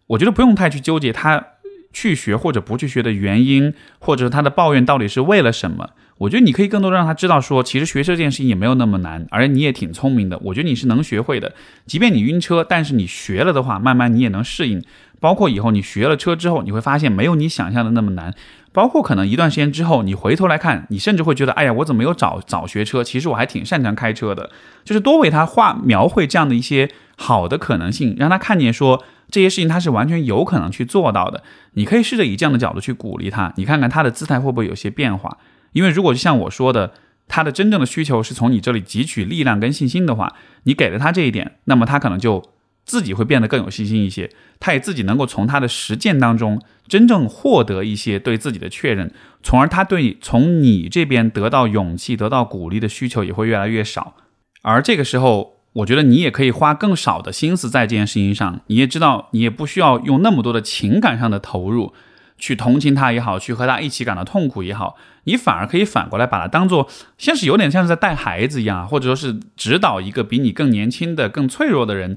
[0.08, 1.44] 我觉得不用太去纠结他
[1.92, 5.90] 去学或者不去学的原因，或者他的抱怨到底是为了什么。
[6.18, 10.38] 我觉得你可以更多的让他知道，说其实学车这件事情也没有那么难，而且你也挺聪明的。
[10.44, 11.52] 我觉得你是能学会的，
[11.86, 14.82] 即便你晕车，但是你学了的话，慢慢你也能适应。
[15.20, 18.34] 包括以后你学了车之后，你会发现没有你想象的那么难。
[18.72, 23.02] 包括可能一段时间之后，你回头来看，你甚至会觉得，哎呀，我怎么没有早早学车？
[23.02, 24.50] 其实我还挺擅长开车的。
[24.84, 31.42] 就是多为他画描绘这样的一些好的可能性，让他看见说这些事情他是完全有可能去做到的。
[31.72, 35.38] 你可以试着以这样的角度去鼓励他，你看看他的姿态会不会有些变化。
[35.74, 36.94] 因为如果就像我说的，
[37.28, 40.34] 他的真正的需求是从你这里汲取力量跟信心的话，
[40.64, 42.42] 你给了他这一点，那么他可能就
[42.84, 49.10] 自己会变得更有信心一些，他也自己能够从他的实践当中真正获得一些对自己的确认，
[49.42, 54.14] 从而他对从你这边得到勇气、得到鼓励的需求也会越来越少。
[54.62, 61.92] 而这个时候，我觉得你也可以花更少的心思在这件事情上，你也知道，你也不需要用那么多的情感上的投入。
[62.36, 72.16] 去同情他也好，去和他一起感到痛苦也好，你反而可以反过来把它当做像是有点像是在带孩子一样，或者说是指导一个比你更年轻的、更脆弱的人，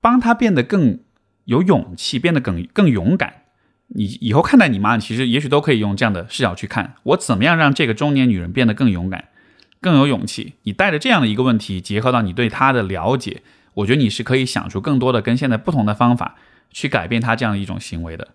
[0.00, 1.00] 帮他变得更
[1.44, 3.42] 有勇气，变得更更勇敢。
[3.88, 9.28] 你以后看待你妈，其实也许都可以用这样的视角去看：我怎么样让这个中年女人变得更勇敢、
[9.80, 10.54] 更有勇气？
[10.62, 13.42] 你带着这样的一个问题，结合到你对她的了解，
[13.74, 16.36] 我觉得你是可以想出更多的跟现在不同的方法
[16.70, 18.28] 去改变她这样的一种行为的。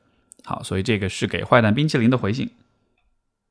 [0.45, 2.51] 好，所以这个是给坏蛋冰淇淋的回信。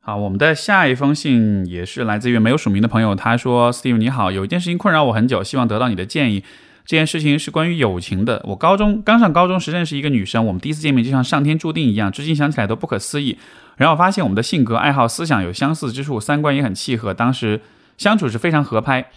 [0.08, 6.42] 啊，我们的下一封信也是来自于没有署名的朋友，他说：“Steve 你好，有一件事情困扰我很久，希望得到你的建议。
[6.86, 8.40] 这件事情是关于友情的。
[8.46, 13.36] 我高中刚上高中时认识一个女生，我们第一次见面就像上天注定一样，至今想起来都不可思议。
[13.76, 17.60] 然后发现我们的性格、爱好、思想有相似之处，三观也很契合，当时
[17.98, 19.10] 相处是非常合拍。”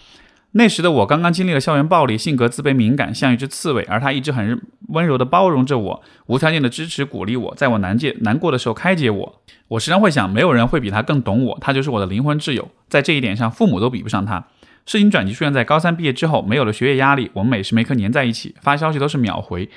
[0.54, 9.42] 那时的我刚刚经历了校园暴力，性格自卑敏感，像一只刺猬，而他一直很温柔的包容着我，无条件的支持鼓励我，在我难解难过的时候开解我。
[9.70, 14.46] 我时常会想，没有人会比他更懂我，他就是我的灵魂挚友，在这一点上，父母都比不上他。
[14.86, 19.70] 事情转机出现在高三毕业之后，没有了学业压力，我们每时每刻黏在一起，发消息都是秒回。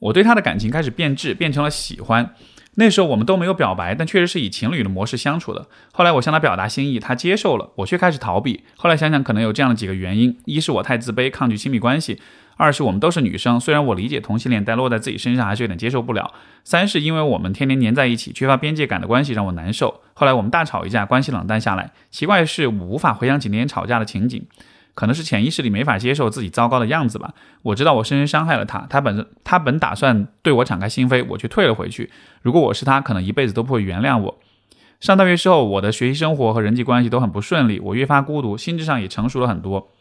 [0.00, 2.34] 我对他的感情开始变质，变成了喜欢。
[2.74, 5.66] 那时候我们都没有表白，但确实是以情侣的模式相处的。
[5.92, 8.62] 后来我向他表达心意，他接受了，我却开始逃避。
[8.76, 12.14] 后来想想，可能有这样的几个原因：一是我太自卑，抗拒亲密关系；
[12.56, 20.00] 二是我们都是女生，虽然我理解同性恋，但落在自己身上还是有点接受不了；三是因为我们天天黏在一起，缺乏边界感的关系让我难受。
[20.14, 21.90] 后来我们大吵一架，关系冷淡下来。
[22.10, 24.46] 奇怪的是，我无法回想起那天吵架的情景。
[24.98, 27.32] 可能是潜意识里没法接受自己糟糕的样子吧。
[27.62, 32.10] 我知道我深深伤害了他，他本他本打算对我敞开心扉，我却退了回去。
[32.42, 34.38] 如果我是他，可能一辈子都不会原谅我。
[34.98, 39.92] 上大学之后，我的学习生活和人际关系都很不顺利，我越发孤独，心智上也成熟了很多。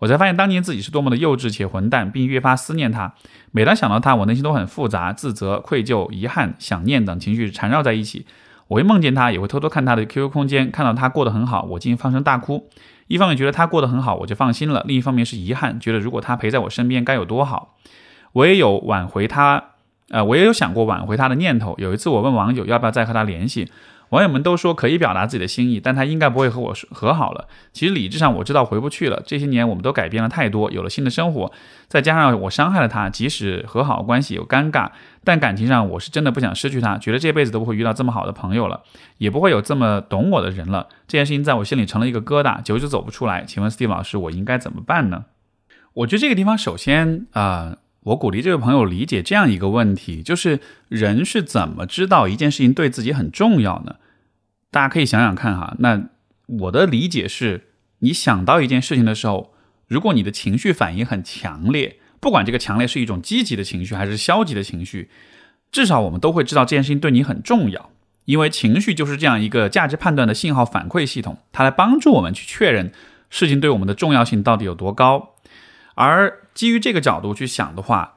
[0.00, 3.14] 我才发现当年自己是多么的幼稚且混蛋，并越发思念他。
[3.52, 8.26] 每当想到他，我内心都很复杂，自责、愧疚、遗憾、想念等情绪缠绕在一起。
[8.68, 12.68] 我会梦见他，也会偷偷看他的 QQ 空间，看到他过得很好，我竟放声大哭。
[13.12, 17.76] 一方面觉得他过得很好，我就放心了；另一方面是遗憾，觉得如果他陪在我身边该有多好。
[18.32, 19.62] 我也有挽回他，
[20.08, 21.74] 呃，我也有想过挽回他的念头。
[21.76, 23.70] 有一次我问网友要不要再和他联系。
[24.12, 27.48] 网友们都说可以表达自己的心意，但他应该不会和我和好了。
[27.72, 29.22] 其实理智上我知道回不去了。
[29.24, 31.50] 这些年我们都改变了太多，有了新的生活，
[31.88, 34.90] 再加上我伤害了他，即使和好关系有尴尬，
[35.24, 38.82] 但感情上我是真的不想失去他，觉得这辈子都不会遇到这么好的朋友了，
[39.16, 40.88] 也不会有这么懂我的人了。
[41.08, 43.44] 这件事情在我心里成了一个疙瘩，久久走不出来。
[43.44, 45.24] 请问 Steve 老师，我应该怎么办呢？
[45.94, 53.96] 我觉得这个地方首先啊，我鼓励这位朋友理解这样一个问题，就是人是怎么知道一件事情对自己很重要呢？
[54.70, 56.08] 大家可以想想看哈，那
[56.46, 57.68] 我的理解是，
[58.00, 59.54] 你想到一件事情的时候，
[59.86, 65.08] 如果你的情绪反应很强烈，不管这个强烈是一种积极的情绪还是消极的情绪，
[65.70, 67.90] 至少我们都会知道这件事情对你很重要，
[68.24, 72.90] 因为情绪就是这样一个价值判断的信号反馈系统，它来帮助我们去确认
[73.30, 75.36] 事情对我们的重要性到底有多高。
[75.94, 78.14] 而基于这个角度去想的话，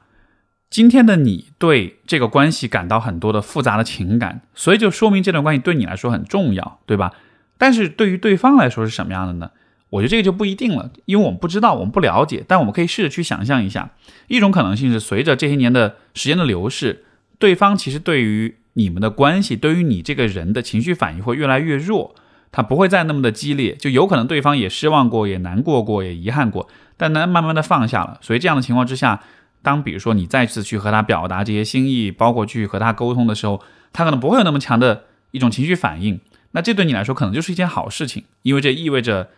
[0.68, 7.12] 今天的你对这个关系感到很多的复杂的情感，所以就说明这段关系对你来说很重要，对吧？
[7.58, 9.50] 但是对于对方来说是什么样的呢？
[9.90, 12.44] 我觉得这个就不一定了，因为我们不知道，我们不了解。
[12.46, 13.90] 但我们可以试着去想象一下，
[14.26, 17.04] 一种可能性是，随着这些年的时间的流逝，
[17.38, 22.16] 对方其实对于你们的关系，对于你这个人的情绪反应会越来越弱，
[22.52, 28.18] 他不会再那么的激烈，就有可能对方也失望过，也难过过，也遗憾过，但呢，慢慢的放下了。
[28.20, 29.22] 所以这样的情况之下。
[29.62, 33.60] 当比如说你再次去和他表达这些心意，包括去和他沟通的时候，
[33.92, 36.20] 他可能不会有那么强的一种情绪反应。
[36.52, 39.30] 那这对你来说可能就是一件好事情，因为这意味着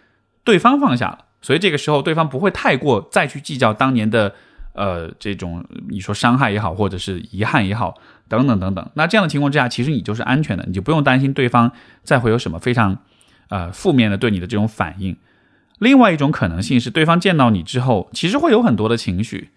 [0.45, 4.35] 对方放下了，所以这个时候对方不会太过再去计较当年的
[4.75, 7.95] 呃这种你说伤害也好，或者是遗憾也好，
[8.29, 8.91] 等等等等。
[8.95, 12.99] 那这样的情况之下，其实你就是安全的，你就不用担心对方再会有什么非常
[13.49, 15.17] 呃负面的对你的这种反应。
[15.79, 19.51] 另外一种可能性是，对方见到你之后，其实会有很多的情绪。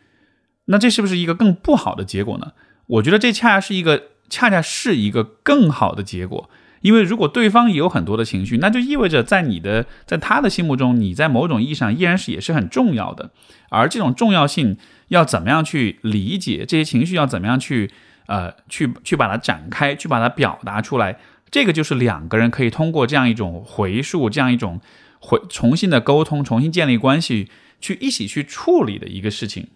[0.66, 2.52] 那这是不是一个更不好的结果呢？
[2.88, 6.50] 我觉得这恰恰是一个，恰恰是一个更好的结果。
[6.82, 13.30] 因为如果对方也有很多的情绪，那就意味着在你的，在他的心目中，你在某种意义上依然是也是很重要的。
[13.70, 14.78] 而这种重要性
[15.10, 17.92] 要怎么样去理解这些情绪，要怎么样去
[18.32, 21.20] 呃去去把它展开，去把它表达出来，
[21.52, 24.80] 这个就是两个人可以通过这样一种回溯，这样一种
[25.20, 27.50] 回重新的沟通，重新建立关系，
[27.82, 29.68] 去一起去处理的一个事情。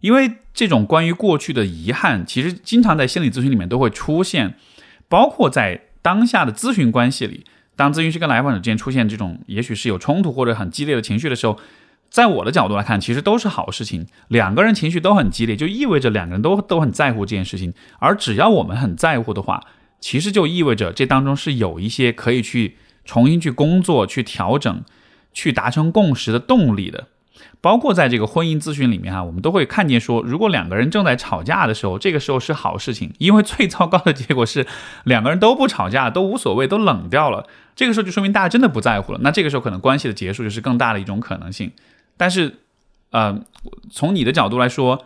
[0.00, 4.54] 因为这种关于过去的遗憾，其实经常在心理咨询里面都会出现，
[5.08, 7.44] 包括在当下的咨询关系里，
[7.74, 11.58] 当咨询师跟来访者之间出现这种也许是有冲突或者很激烈的情绪的时候，
[12.16, 14.06] 在我的角度来看，其实都是好事情。
[14.28, 17.74] 两个人情绪都很激烈，就意味着两个人都都很在乎这件事情。
[17.98, 19.62] 而只要我们很在乎的话，
[20.00, 24.82] 其实就意味着这当中是有一些可以去重新去工作、去调整、
[25.34, 27.08] 去达成共识的动力的。
[27.60, 34.66] 包括在这个婚姻咨询里面哈，我们都会看见说，如果两个人正在吵架的时候，这个时候是好事情，因为最糟糕的结果是
[35.04, 37.46] 两个人都不吵架，都无所谓，都冷掉了。
[37.74, 39.18] 这个时候就说明大家真的不在乎了。
[39.22, 41.70] 那这个时候可能关系的结束就是更大的一种可能性。
[42.16, 42.60] 但是，
[43.10, 43.44] 呃，
[43.90, 45.04] 从你的角度来说，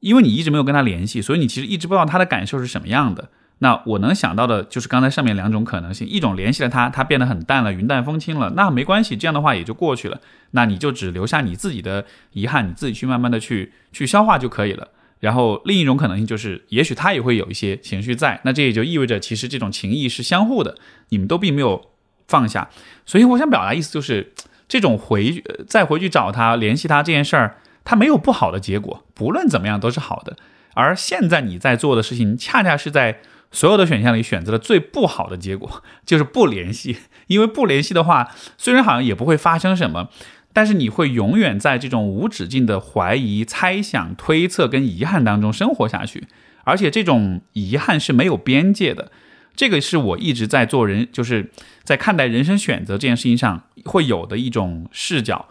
[0.00, 3.30] 因为你一直没有跟他联系，所以你其实一直不知道他的感受是什么样的。
[3.58, 10.20] 那我能想到的就是刚才上面两种可能性，一种联系了他，他变得很淡了，云淡风轻了，那没关系，这样的话也就过去了。
[10.50, 14.88] 那你就只留下你自己的遗憾，你自己去慢慢的去去消化就可以了。
[15.20, 20.76] 然后另一种可能性就是，也许他也会有一些情绪在，那这也就意味着其实这种情谊是相互的，
[21.10, 21.90] 你们都并没有
[22.26, 22.68] 放下。
[23.06, 24.34] 所以我想表达意思就是，
[24.74, 30.36] 这种回再回去找他联系他这件事儿，他没有不好的结果，不论怎么样都是好的。
[30.74, 33.20] 而现在你在做的事情，恰恰是在。
[33.52, 36.96] 所有的选项里选择了最不好的结果， 就是不联系。
[37.28, 40.08] 因为不联系的话，虽然好像也不会发生什么，
[40.52, 46.26] 但是你会永远在这种无止境的怀疑、猜想、推测跟遗憾当中生活下去。
[46.64, 49.12] 而且这种遗憾是没有边界的。
[49.56, 51.50] 这个是我一直在做人，就是
[51.82, 55.48] 在看待人生选择这件事情上会有的一种视角。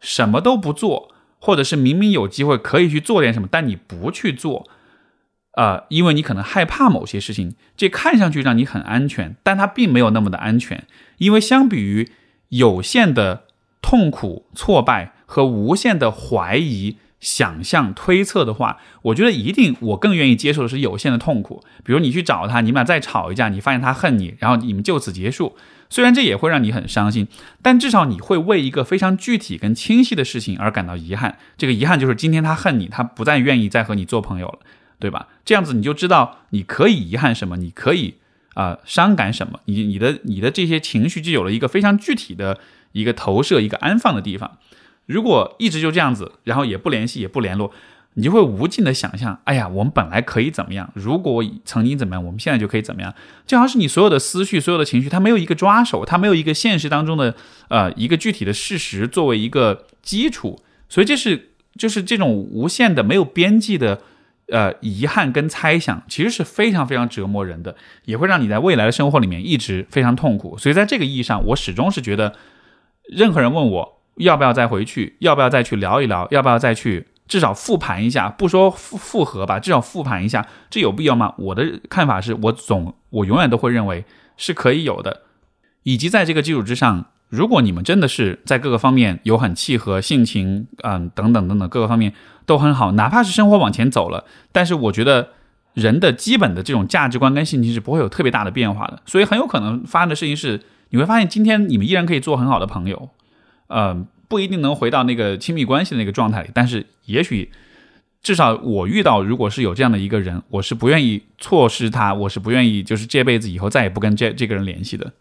[0.00, 4.68] 什么都不做，或者是明明有机会可以去做点什么，但你不去做。
[5.52, 10.84] 呃，因为你可能害怕某些事情，这看上去让你很安全，但它并没有那么的安全。
[11.18, 12.10] 因为相比于
[12.48, 13.44] 有限的
[13.80, 21.64] 痛苦、挫败和无限的怀疑、想象、推测的话，我觉得一定我更愿意接受的是有限的痛苦。
[21.82, 25.56] 比如你去找他，你们俩再吵一架，你发现他恨你，然后你们就此结束。
[25.88, 27.26] 虽然这也会让你很伤心，
[27.62, 31.38] 但至少你会为一个非常具体跟清晰的事情而感到遗憾。
[31.56, 34.58] 这个遗憾就是今天他恨你，他不再愿意再和你做朋友了。
[34.98, 35.26] 对吧？
[35.44, 38.14] 这样子你就知道你可以遗憾什么，你可以
[38.54, 42.60] 啊伤感什么，你你的你的这些情绪就有了一个非常具体的
[42.92, 44.58] 一个投射，一个安放的地方。
[45.06, 47.72] 如果一直就这样子，然后也不联系也不联络，
[48.14, 50.90] 你就会无尽的想象，哎呀，我们本来可以怎么样？
[50.94, 53.12] 如果曾经怎么样，我们现在就可以怎么样？
[53.46, 57.34] 就好像是你所有的思绪、所有的情绪，它没有一个抓手，它没有一个现实当中的
[57.68, 64.00] 呃一个具体的事实作为一个基础，所以这是就是这种无限的没有边际的。
[64.48, 67.74] 呃，遗憾跟猜想其实是非常非常折磨人的，
[68.04, 70.58] 也会让你在未来的生活里面一直非常痛苦。
[70.58, 72.34] 所以在这个意义上，我始终是觉得，
[73.08, 81.34] 任何人问我要不要再回去，要不要再去聊一聊，要不要再去至少复盘一下，不说复复合吧，至少复盘一下，这有必要吗？
[81.38, 84.04] 我的看法是我总我永远都会认为
[84.36, 85.22] 是可以有的，
[85.82, 87.06] 以及在这个基础之上。
[87.28, 92.12] 如果你们真的是在各个方面有很契合，性情，嗯，等等等等各个方面
[92.44, 95.30] 都很好，哪怕是生活往前走了，但是我觉得
[95.72, 100.60] 人的基本的这种价值观跟性情是不会有特别大的变化的，所以很有可能发生的事情是，
[100.90, 103.08] 你会发现今天你们依然可以做很好的朋友，
[103.72, 107.50] 呃，不一定能回到那个亲密关系的那个状态里，但是也许
[108.22, 115.12] 至少我遇到如果是有这样的一个人，我是不愿意错失他，我是不愿意就是这辈子以后再也不跟这这个人联系的，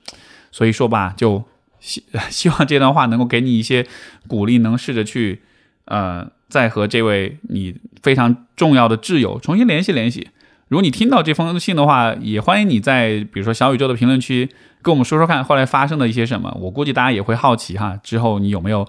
[0.51, 1.43] 所以说吧，就。
[1.81, 3.87] 希希望这段话能够给你一些
[4.27, 5.41] 鼓励，能试着去，
[5.85, 10.27] 呃，再和这位你非常重要的挚友重新联系联系。
[10.71, 14.49] 如果你听到这封信的话，也欢迎你在比如说小宇宙的评论区
[14.81, 16.57] 跟我们说说看，后来发生了一些什么。
[16.61, 18.87] 我估计大家也会好奇哈，之后你有没有？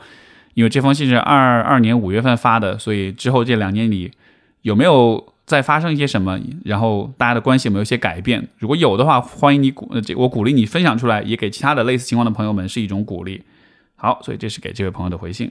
[0.55, 4.13] 因为这封信是二二年五月份发的，所以之后这两年里
[4.63, 5.33] 有没有？
[5.45, 8.47] 再发生一些什么，然后大家的关系有没有一些改变？
[8.59, 13.43] 如果有的话，欢迎你鼓，这我鼓励你分享出来，也给其他的类似情况的朋友们是一种鼓励。
[13.97, 15.51] 好，所以这是给这位朋友的回信。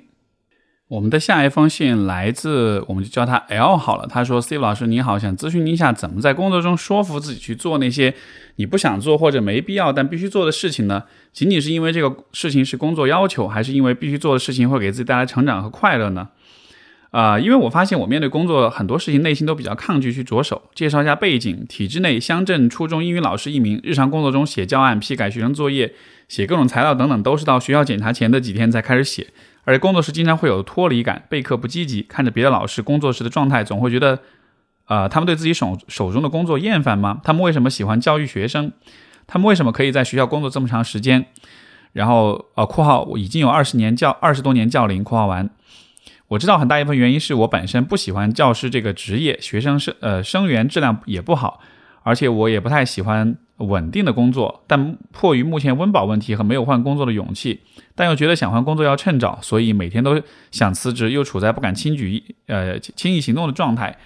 [0.92, 4.06] 我们的下一封信来自，我们就叫他 L 好了。
[4.06, 8.14] 他说：“Steve 老师你好，想咨询您一下，怎么在工作中说服自己去做那些
[8.58, 11.04] 你不想做或者没必要但必须做的事情呢？
[11.32, 16.28] 仅仅是因为这个事情是工作要求，还是因为必须做的事情会给自己带来成长和快乐呢？”
[17.12, 20.62] 啊，因为我发现我面对工作很多事情，内心都比较抗拒去着手。
[20.76, 25.94] 介绍一下背景：体制内乡镇初中英语老师一名，日常工作中写教案、批改学生作业、
[26.28, 29.28] 写各种材料等等，都是到学校检查前的几天才开始写。
[29.72, 34.20] 而且工作时经常会有脱离感，备课不积极，看着别的老师工作时的状态，总会觉得，
[34.88, 37.22] 呃，他们对自己手手中的工作厌烦吗？
[37.24, 38.74] 他们为什么喜欢教育学生？
[39.28, 41.26] 他们为什么可以在学校工作这么长时间？
[41.94, 45.50] 然后，呃，括号我已经有二十年教二十多年教龄，括号完。
[46.28, 51.62] 我知道很大一部分原因是我本身不喜欢教师这个职业，学生生呃生源质量也不好，
[52.04, 54.64] 而且我也不太喜欢稳定的工作。
[54.68, 57.62] 但迫于目前温饱问题和没有换工作的勇气，
[57.96, 63.98] 但又觉得想换工作要趁早，所以每天都想辞职，又处在不敢轻举呃轻易行动的状态。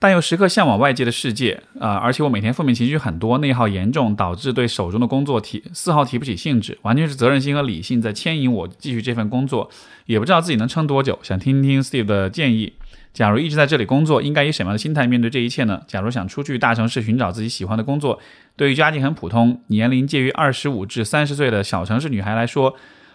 [0.00, 1.94] 但又时刻向往外界的世界啊！
[1.94, 9.70] 而且我每天负面情绪很多，内耗严重，导致对手中的工作提丝毫提不起兴致，完全是责任心和理性在牵引我继续这份工作，
[10.06, 11.16] 也不知道自己能撑多久。
[11.22, 12.72] 想听听 Steve 的建议。
[13.12, 15.82] 假如一直在这里工作，应该以什么样的心态面对这一切呢？
[15.86, 18.18] 假如想出去大城市寻找自己喜欢的工作，
[18.56, 22.74] 对于家境很普通、年龄介于二十五至三十岁的小城市女孩来说，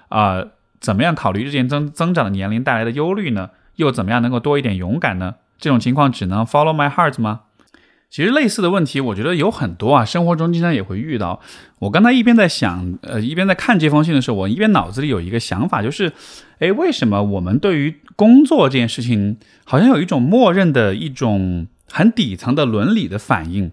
[0.10, 0.43] 啊，
[0.80, 3.50] 怎么样考虑日渐增增长的年龄带来的忧虑呢？
[3.78, 5.36] 又怎么样能够多一点勇敢呢？
[5.58, 7.41] 这种情况只能 follow my heart 吗？
[8.10, 11.41] 其实类似的问题，我觉得有很多啊，生活中经常也会遇到。
[11.80, 16.12] 我刚才一边在想，呃，一边在看这封信的时候，我一边脑子里有一个想法，就是，
[16.60, 23.72] 哎，为什么我们对于工作这件事情，好像有一种默认的一种很底层的伦理的反应？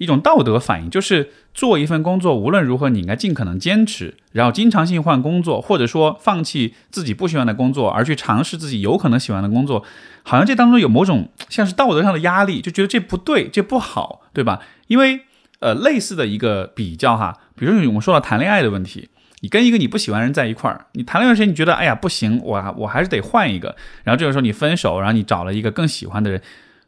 [0.00, 9.84] 一种道德反应，就是做一份工作，无论如何，你应该尽可能坚持，然后经常性换工作，或者说放弃自己不喜欢的工作，而去尝试自己有可能喜欢的工作，
[10.22, 14.60] 好像这当中有某种像是道德上的压力，就觉得这不对，这不好，对吧？
[14.86, 15.20] 因为
[15.58, 26.40] 呃，类似的一个比较哈，比如我们说到谈恋爱的问题，你跟一个你不喜欢人在一块儿，你谈恋爱时间你觉得哎呀不行，我我还是得换一个，然后这个时候你分手，然后你找了一个更喜欢的人。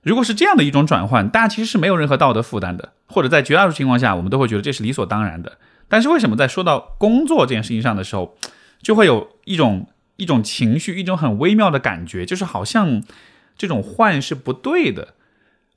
[0.03, 5.59] 如果是这样的一种转换，大家其实是没有任何道德负担的，或者在绝大多数情况下，我们都会觉得这是理所当然的。
[5.89, 8.37] 但是为什么在说到工作这件事情上的时候，
[8.83, 9.87] 就会有一种
[10.17, 13.03] 一种情绪，一种很微妙的感觉，就是好像
[13.57, 15.15] 这种换是不对的。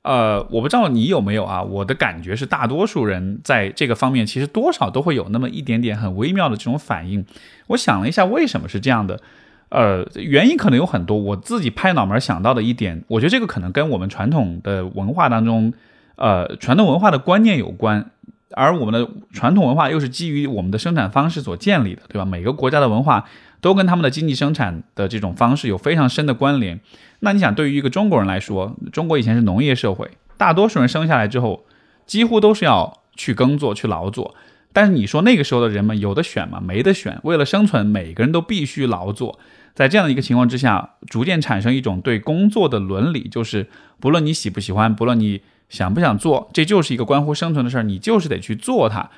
[0.02, 1.62] 呃，我不知道你有没有啊？
[1.62, 7.24] 我的感觉是，大多数人在这个方面其实多少都会有那么一点点很微妙的这种反应。
[7.68, 9.20] 我想了一下，为什么是这样的？
[9.68, 11.16] 呃，原因可能有很多。
[11.16, 15.72] 我自己拍脑门想到的一点，我觉得这个可能跟我们传统的文化当中，
[16.16, 18.10] 呃，传统文化的观念有关。
[18.52, 22.24] 而我们的传统文化又是基于我们的生产方式所建立的，对吧？
[22.24, 23.24] 每个国家的文化
[23.60, 26.78] 都跟他们的经济生产的这种方式有非常深的关联。
[27.20, 31.64] 那你想，对于一个中国人来说，中国以前是农业社会，大多数人生下来之后，
[32.06, 34.36] 几乎都是要去耕作、去劳作。
[34.76, 36.60] 但是你说那个时候的人们有的选吗？
[36.60, 37.18] 没得选。
[37.22, 39.38] 为了生存，每个人都必须劳作。
[39.74, 49.08] 在这样的一个情况之下，逐渐产生一种对工作的伦理，就是不论你喜不喜欢，不论你想不想做，这就是一个关乎生存的事儿，你就是得去做它。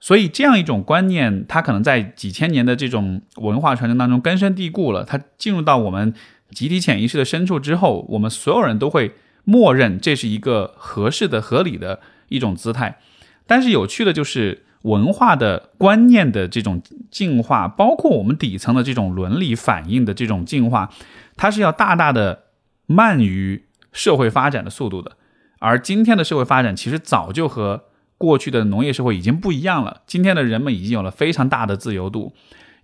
[0.00, 5.04] 所以这样一种观念，它可能在几千年的这种文化传承当中根深蒂固了。
[5.04, 6.14] 它进入到我们
[6.52, 9.12] 集体潜意识的深处之后，我们所有人都会
[9.44, 12.00] 默认这是一个合适的、合理的
[12.30, 12.98] 一种姿态。
[13.46, 14.62] 但是有趣的就是。
[14.84, 20.90] 文化的观念的这种进化，包括我们底层的这种伦理反应的这种进化，
[21.36, 22.44] 它是要大大的
[22.86, 25.12] 慢于社会发展的速度的。
[25.58, 27.84] 而今天的社会发展其实早就和
[28.18, 30.02] 过去的农业社会已经不一样了。
[30.06, 32.34] 今天的人们已经有了非常大的自由度，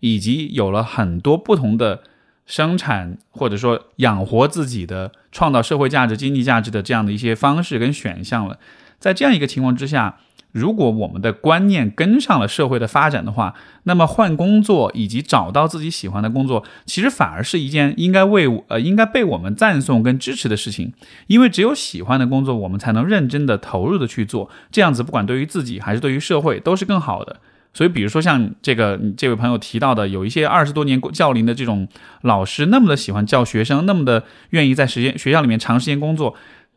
[0.01, 2.03] 以及有了很多不同的
[2.47, 8.59] 生产或者说养活自己的、创造社会价值、经济价值的这样的一些方式跟选项了。
[8.99, 10.17] 在这样一个情况之下。
[10.53, 20.93] 如果我们的观念跟上了社会的发展的话，那么换工作以及找到自己喜欢的工作，其实反而是一件应该为呃应该被我们赞颂跟支持的事情。
[21.29, 27.37] 因为只有喜欢的工作，我们才能认真的投入的去做，这样子不管对于自己还是对于社会都是更好的。
[27.73, 31.87] 所以，比如说像这个这位朋友提到的，有一些二十多年教龄的这种
[32.23, 36.35] 老师，那么的喜欢教学生，那么的愿意在时间学校里面长时间工作。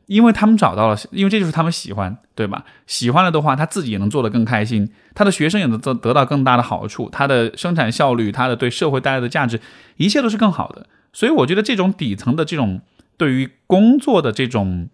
[0.08, 2.66] 因为他们找到了，因为这就是他们喜欢，对吧？
[2.88, 9.60] 喜欢了的话，他自己也能做得更开心，他的学生也能得得到更大的好处，他的生产效率，他的对社会带来的价值，
[9.98, 10.88] 一切都是更好的。
[11.14, 12.82] 所以，我觉得这种底层的这种
[13.18, 14.90] 对于工作的这种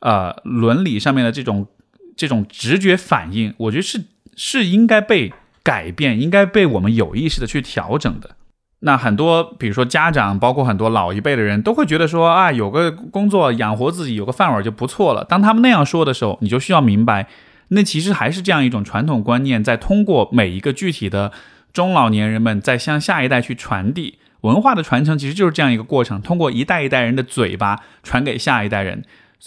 [0.00, 1.66] 呃伦理上面的这种
[2.14, 4.04] 这种直觉反应，我觉得是
[4.36, 5.32] 是应该被
[5.62, 8.35] 改变，应该被我们有意识的去调整的。
[8.86, 15.24] 那很多，比如说家长，包括很多老一辈的人都会觉得说啊，有个工作养活自己，有个饭碗就不错了。
[15.24, 17.26] 当他们那样说的时候，你就需要明白，
[17.70, 21.32] 那其实还是这样一种传统观念，在通过每一个具体的
[21.72, 29.02] 中老年人们，在向下一代去传递文化的传承，其实就是这样一个过程，通过一代一代人的嘴巴传给下一代人。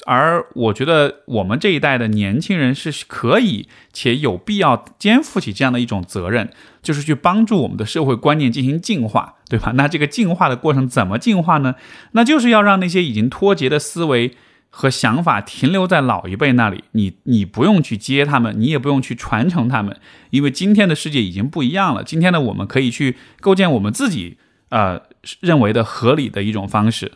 [0.06, 6.50] 而我觉得我们这一代的年轻人是可以且有必要肩负起这样的一种责任，
[6.82, 9.72] 就是去帮助我们的社会观念进行进化，对吧？
[9.76, 11.76] 那这个进化的过程怎么进化呢？
[12.12, 14.36] 那就是要让那些已经脱节的思维
[14.70, 20.00] 和想法停留在老一辈那里，你你不用去接他们，你也不用去传承他们，
[20.30, 22.04] 因为今天的世界已经不一样了。
[22.04, 24.38] 今天的我们可以去构建我们自己
[24.70, 25.02] 呃
[25.40, 27.14] 认为的合理的一种方式。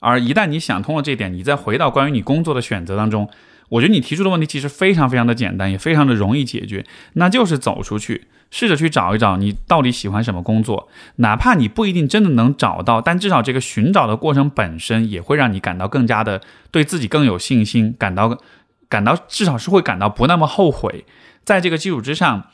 [0.00, 3.28] 而一旦你想通了这点，你再回到关于你工作的选择当中，
[3.68, 10.88] 我觉得你提出的问题其实非常非常的简单，也非常的容易解决，那就是走出去，试着去找一找你到底喜欢什么工作。
[11.16, 16.40] 哪怕你不一定真的能找到，但至少这个寻找的过程本身也会让你感到更加的
[16.70, 18.38] 对自己更有信心，感到
[18.88, 21.04] 感到至少是会感到不那么后悔。
[21.44, 22.44] 在这个基础之上。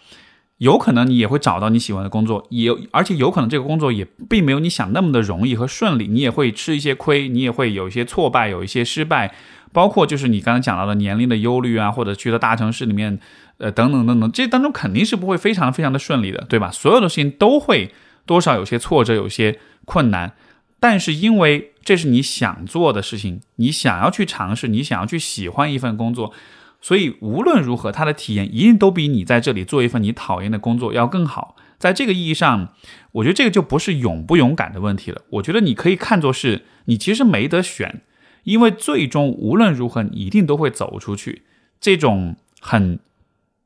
[0.58, 9.34] 有可能你也会找到你喜欢的工作，也而且有可能这个工作也并没有你想那么的容易和顺利，你也会吃一些亏，你也会有一些挫败，有一些失败，
[9.74, 13.18] 包括就是你刚才讲到的年龄的忧虑啊，或者去到大城市里面，
[13.58, 16.70] 呃等等等等，这当中肯定是不会非常非常的顺利的，对吧？
[16.70, 17.92] 所有的事情都会
[18.24, 20.32] 多少有些挫折，有些困难，
[20.78, 26.32] 但是因为这是你想做的事情，你想要去尝试，你想要去喜欢一份工作。
[26.80, 31.56] 所以无论如何，他的体验一定都比你在这里做一份你讨厌的工作要更好。
[31.78, 32.74] 在这个意义上，
[33.12, 35.22] 我觉得这个就不是勇不勇敢的问题了。
[35.30, 38.02] 我觉得你可以看作是你其实没得选，
[38.44, 41.42] 因为最终无论如何，你一定都会走出去。
[41.80, 43.00] 这种很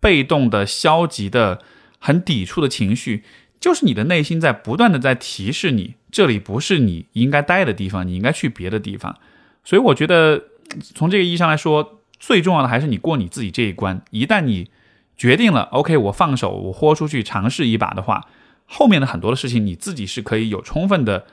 [0.00, 1.62] 被动的、消极的、
[1.98, 3.22] 很抵触的情绪，
[3.60, 9.18] 就是你的内心在不断的在提示你，这里不是你应该待的地方，你应该去别的地方。
[9.62, 10.44] 所以我觉得
[10.80, 11.94] 从这个意义上来说。
[12.20, 14.02] 最重要的还是你过你自己这一关。
[14.10, 14.68] 一旦你
[15.16, 18.26] 决定了，OK，我放手，我豁出去尝试一把的话，
[18.66, 21.26] 后面的很多的事情你自己是可以有充分的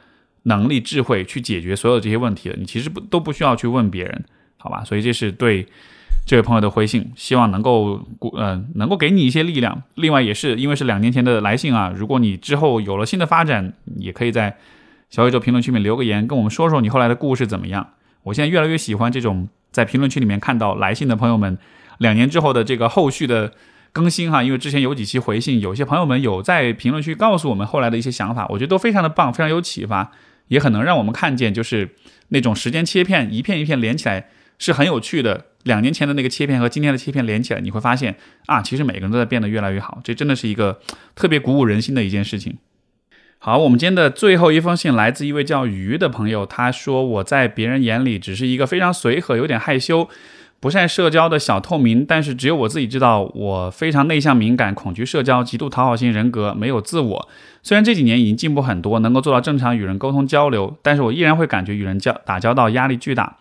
[0.45, 2.55] 能力、智慧去解决所有这些问题的。
[2.55, 4.25] 你其实不都不需要去问别人，
[4.57, 4.83] 好吧？
[4.83, 5.67] 所以这是对
[6.25, 9.83] 这位朋友的回信，希望能够呃能够给你一些力量。
[9.93, 14.57] 另外也是因为是两年前的来信啊，如果你之后有了新的发展，也可以在
[15.09, 17.89] 小宇宙评论区里面留个言，跟我们说说你后来的故事怎么样。
[18.23, 19.47] 我现在越来越喜欢这种。
[19.75, 21.57] 在评论区里面看到来信的朋友们，
[21.97, 23.51] 两年之后的这个后续的
[23.91, 30.13] 更新哈，因为之前有几期回信，有些朋友们有在评论区告诉我们后来的一些想法，我觉得都非常的棒，非常有启发，
[30.47, 31.95] 也很能让我们看见，就是
[32.29, 35.45] 那种时间切片一片一片连起来是很有趣的。
[35.63, 38.15] 两年前的那个切片和今天的切片连起来，你会发现
[38.45, 40.79] 啊，其实每个人都在变得越来越好，这真的是一个
[41.15, 42.57] 特别鼓舞人心的一件事情。
[43.39, 46.45] 好，我们今天的最后一封信来自一位叫鱼的朋友。
[46.45, 50.07] 他说：“我在别人眼里只是一个非常随和、有点害羞、
[50.65, 57.29] 不善社交的小透明，但是只有我自己知道，我非常内向、敏感、恐惧社交、极度讨好型人格，没有自我。
[57.61, 63.37] 虽然这几年已经进步很多，能够做到正常与人沟通交流，但是我依然会感觉与人交打交道压力巨大。”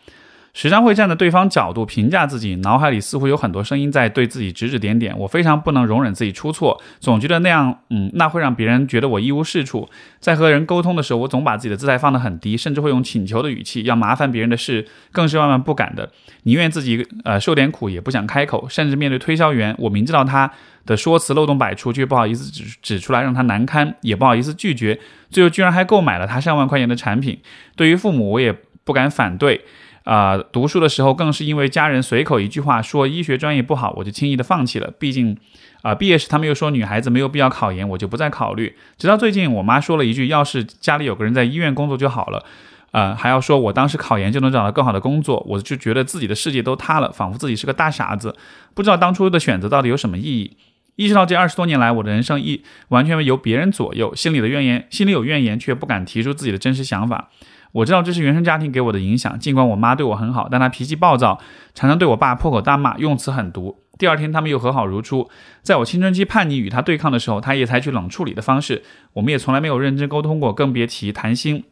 [0.54, 5.12] 时常会站在对方角度评价自己，脑海里似乎有很多声音在对自己指指点点。
[5.18, 9.88] 我非常不能容忍自己出错，总觉得那样，嗯，那会让别人觉得我一无是处。
[10.20, 16.08] 在和人沟通的时候，我总把自己的姿态放得很低，甚至会用请求的语气，要麻烦别人的事更是万万不敢的。
[16.44, 18.68] 宁愿自己呃受点苦，也不想开口。
[18.68, 20.48] 甚至面对推销员，我明知道他
[20.86, 25.00] 的说辞漏洞百出，却不好意思指指出来让他难堪，也不好意思拒绝。
[25.30, 27.40] 最后居然还购买了他上万块钱的产品。
[27.74, 29.62] 对于父母，我也不敢反对。
[30.04, 34.92] 啊，读书的时候更是因为家人随口一句话说医学专业不好，我就轻易的放弃了。
[34.98, 35.36] 毕竟，
[35.82, 38.76] 啊，毕业时他们又说女孩子没有必要考研，我就不再考虑。
[38.98, 42.44] 直到最近，我妈说了一句：“要是家里有个人在医院工作就好了。”
[42.92, 48.36] 啊，还要说我当时考研就能找到更好的工作，我就觉得自己的世界都塌了，仿佛自己是个大傻子，
[48.72, 50.56] 不知道当初的选择到底有什么意义。
[50.94, 57.30] 意识到这二十多年来，我的人生一完全由别人左右，心里的怨言，心里有怨言，却不敢提出自己的真实想法。
[57.74, 61.40] 我知道这是原生家庭给我的影响，尽管我妈对我很好，但她脾气暴躁，
[61.74, 63.76] 常常对我爸破口大骂，用词狠毒。
[63.98, 65.28] 第二天他们又和好如初。
[65.62, 71.64] 在我青春期叛逆与他对抗的时候，他也采取冷处理的方式，我们也从来没有认真沟通过，更别提谈心。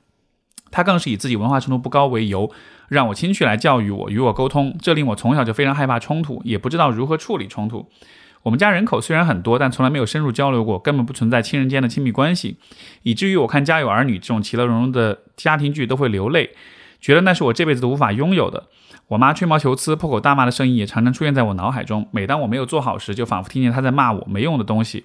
[0.73, 2.51] 他更是以自己文化程度不高为由，
[2.89, 7.89] 让我亲去来教育我，与我沟通，这令我从小就非常害怕冲突，也不知道如何处理冲突。
[8.43, 12.57] 我们家人口虽然很多，但从来没有深入交流过，根本不存在亲人间的亲密关系，
[13.03, 16.51] 以至于我看《家有儿女》这种其乐融融的家庭剧都会流泪，
[17.01, 18.65] 觉得那是我这辈子都无法拥有的。
[19.09, 25.05] 我妈吹毛求疵、破口大骂的声音也常常出现在我脑海中，每当我没有做好时，就仿佛听见她在骂我没用的东西。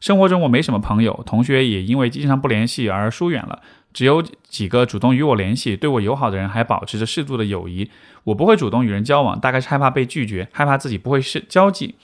[0.00, 3.62] 生活中我没什么朋友，同学也因为经常不联系而疏远了，
[3.94, 7.90] 只有几个主动与我联系、对我友好的人还保持着适度的友谊。
[8.24, 11.94] 我不会主动与人交往，大概是害怕被拒绝，害怕自己不会是交际。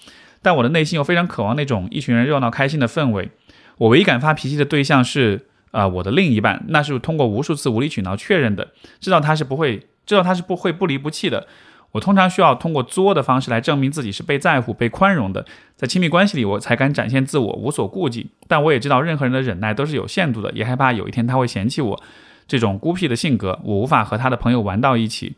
[0.43, 3.31] 但我的内心又非常渴望那种一群人热闹开心的氛围。
[3.79, 8.69] 我唯一敢发脾气的对象是啊我的另一半，那是通过无数次无理取闹确认的，
[9.01, 11.47] 知道他是不会，知道他是不会不离不弃的。
[11.93, 18.31] 我通常需要通过作的方式来证明自己是被在乎、被宽容的，在亲密关系里我才敢展现自我，无所顾忌。
[18.47, 22.01] 但我也知道任何人的忍耐都是有限度的，也害怕有一天他会嫌弃我
[22.47, 25.35] 这种孤僻的性格，我无法和他的朋友玩到一起。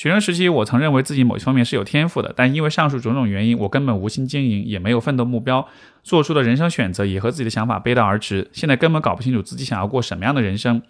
[0.00, 5.68] 学生时期，我曾认为自己某些方面是有天赋的，但因为上述种种原因，我根本无心经营，也没有奋斗目标，
[6.02, 8.48] 做出的人生选择也和自己的想法背道而驰。
[8.50, 10.80] 现在根本搞不清楚自己想要过什么样的人生，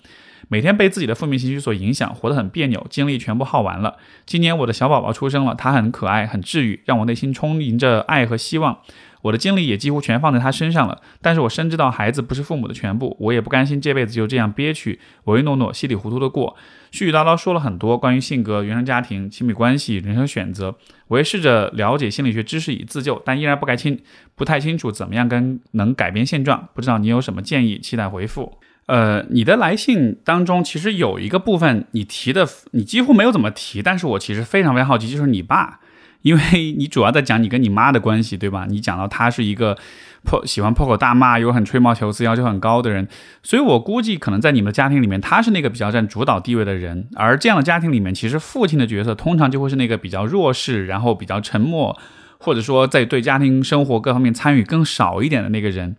[0.47, 3.97] 每天被自己的负面情绪所影响，活得很别扭，精力全部耗完了。
[4.27, 8.79] 今年我的小宝宝出生了，他很可爱，很治愈，让我内心充盈着爱和希望。
[9.23, 16.57] 我的精力也几乎全放在他身上了，但是我深知道孩子不是父母的全部，我也不甘心这辈子就这样憋屈、唯唯诺诺、稀里糊涂的过。
[16.93, 20.75] 絮絮叨叨说了很多关于性格、原生家庭、亲密关系、人生选择，
[21.09, 23.99] 我也试着了解心理学知识以自救，但依然不该清
[24.35, 26.69] 不太清楚怎么样跟能改变现状。
[26.75, 27.79] 不知道你有什么建议？
[27.79, 28.59] 期待回复。
[28.87, 35.79] 呃，你的来信当中其实有一个部分你提的，你几乎没有怎么提，但是我其实非常非常好奇，就是你爸。
[36.23, 38.67] 因为你主要在讲你跟你妈的关系，对吧？
[38.71, 39.79] 你讲到他是一个
[40.23, 43.09] 破喜欢破口大骂，又很吹毛求疵，要求很高的人，
[43.43, 47.09] 所以我估计可能在你们的家庭里面，他是那个比较占主导地位的人。
[47.17, 51.99] 而这样的家庭里面，其实父亲的角色通常就会是那个比较弱势，然后比较沉默，
[52.39, 55.97] 或者说在对家庭生活各方面参与更少一点的那个人。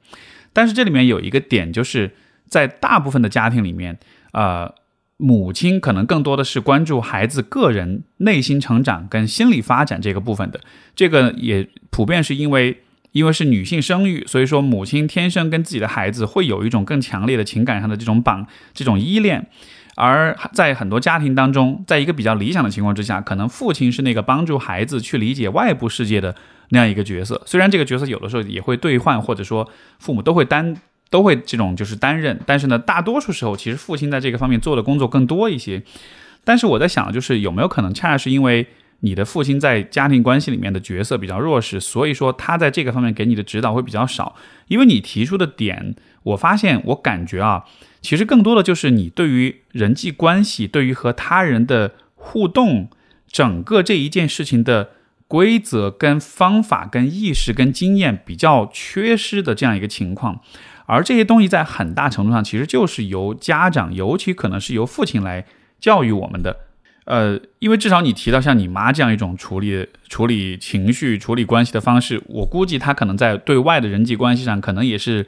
[0.53, 2.11] 但是这里面有一个点，就是
[2.47, 3.97] 在大部分的家庭里面，
[4.33, 4.73] 呃。
[5.23, 10.59] 母亲可能更多的是关注孩子个人内心成长跟心理发展这个部分的，
[10.95, 19.47] 这个也普遍是因为因为是女性生育，所以说母亲天生跟自己的孩子会有一种更强烈的情感上的这种绑这种依恋，
[19.95, 26.35] 而在很多家庭当中，在一个比较理想的情况之下，可能父亲是那个帮助孩子去理解外部世界的
[26.69, 29.69] 那样一个角色，虽然这个角色有的时候也会兑换，或者说
[29.99, 30.75] 父母都会担。
[31.11, 35.83] 都会这种就是担任，但是呢，大多数时候其实父亲在这个方面做的工作更多一些。
[36.43, 38.65] 但是我在想，就是有没有可能恰恰是因为
[39.01, 44.35] 你的父亲在家庭关系里面的角色比较弱势，所以说他在这个方面给你的指导会比较少。
[44.67, 47.65] 因为你提出的点，我发现我感觉啊，
[48.01, 52.89] 其实更多的就是你对于人际关系、对于和他人的互动，
[53.27, 54.91] 整个这一件事情的
[55.27, 60.39] 规则、跟方法、跟意识、跟经验比较缺失的这样一个情况。
[60.91, 65.45] 而这些东西在很大程度上其实就是由家长，尤其可能是由父亲来
[65.79, 66.57] 教育我们的。
[67.05, 75.25] 呃，因为至少你提到像你妈这样一种处理处理情绪、处理关系的方式，我估计她可能在对外的人际关系上可能也是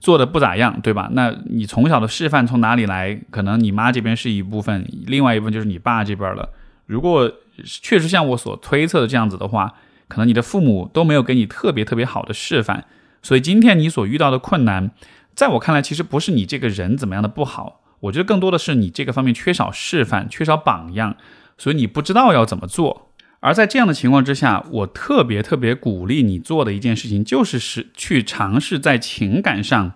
[0.00, 1.08] 做的不咋样，对吧？
[1.12, 3.16] 那你从小的示范从哪里来？
[3.30, 6.50] 可能你妈这边是一部分，另外一部分就是你爸这边了。
[6.86, 7.32] 如果
[7.64, 9.74] 确实像我所推测的这样子的话，
[10.08, 12.84] 可能你的父母都没有给你特别特别好的示范。
[13.24, 14.90] 所以今天你所遇到的困难，
[15.34, 21.16] 在我看来，其实不是你这个人怎么样的不好，我觉得更多的是你这个方面缺少示范，缺少榜样，
[21.56, 23.10] 所以你不知道要怎么做。
[23.40, 29.94] 而在这样的情况之下，我特别特别鼓励你做的一件事情，就是是去尝试在情感上，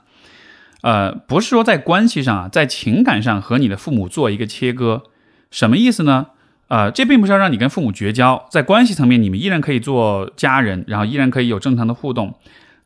[0.80, 5.02] 呃，不是说在关系上啊，在情感上和你的父母做一个切割。
[5.50, 6.28] 什么意思呢？
[6.68, 12.34] 呃，这并不是要让你跟父母绝交，在关系层面，你们依然可以做家人，然后依然可以有正常的互动。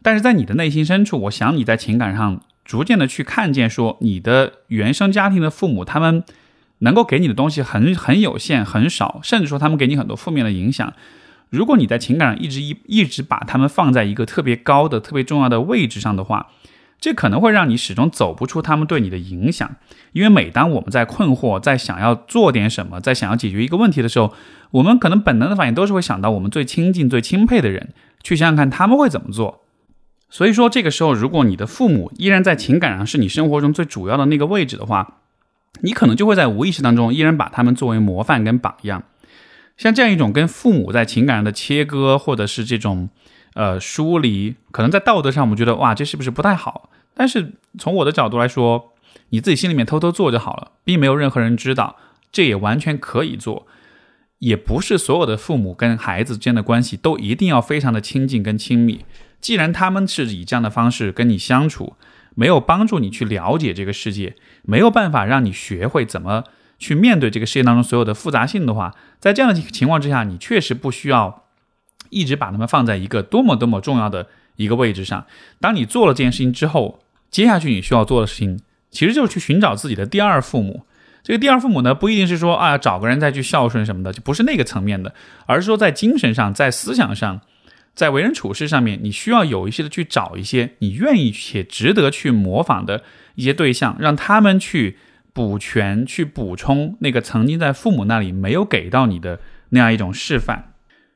[0.03, 6.25] 但是在你的内心深处，我想你在情感上逐渐的去看见，说你的原生家庭的父母，他们
[6.79, 10.93] 能够给你的东西很很有限、很少，甚至说他们给你很多负面的影响。
[11.51, 16.49] 如果你在情感上一直一一直把他们放在一个特别高的、特别重要的位置上的话，
[16.99, 19.77] 这可能会让你始终走不出他们对你的影响。
[20.13, 24.33] 因为每当我们在困惑、在想要做点什么、在想要解决一个问题的时候，
[24.71, 27.93] 我们可能本能的反应都是会想到我们最亲近、最钦佩的人，
[28.23, 29.62] 去想想看他们会怎么做。
[30.33, 35.19] 所以说，这个时候，如果你的父母依然在情感上是你生活中最主要的那个位置的话，
[35.83, 39.03] 你可能就会在无意识当中依然把他们作为模范跟榜样。
[39.77, 43.11] 像这样一种跟父母在情感上的切割，或者是这种
[43.53, 46.89] 呃疏离，可能在道德上我们觉得哇，这是不是不太好？
[47.13, 48.95] 但是从我的角度来说，
[49.29, 51.97] 你自己心里面偷偷做就好了，并没有任何人知道，
[52.33, 53.67] 这也完全可以做。
[54.39, 59.05] 也不是所有的父母跟孩子之间的关系都一定要非常的亲近跟亲密。
[59.43, 61.97] 既然他们是以这样的方式跟你相处，
[62.35, 66.45] 没有帮助你去了解这个世界，没有办法让你学会怎么
[66.79, 71.45] 去面对这个世界当中所有的复杂性的话，在这样的情况之下，你确实不需要
[72.09, 75.27] 一直把他们放在一个多么多么重要的一个位置上。
[75.61, 80.87] 当你做了这件事情之后，接下去你需要做的事情，其实就是去寻找自己的第二父母。
[81.25, 85.13] 这个第二父母呢，不一定是说啊找个人再去孝顺什么的，就不是那个层面的，
[85.47, 87.41] 而是说在精神上，在思想上。
[87.95, 93.03] 在为人处事上面，你需要有一些的去找一些你愿意且值得去模仿的
[93.35, 94.97] 一些对象，让他们去
[95.33, 99.41] 补全、去补充那个曾经在父母那里没有给到你的
[99.71, 100.73] 那样一种示范。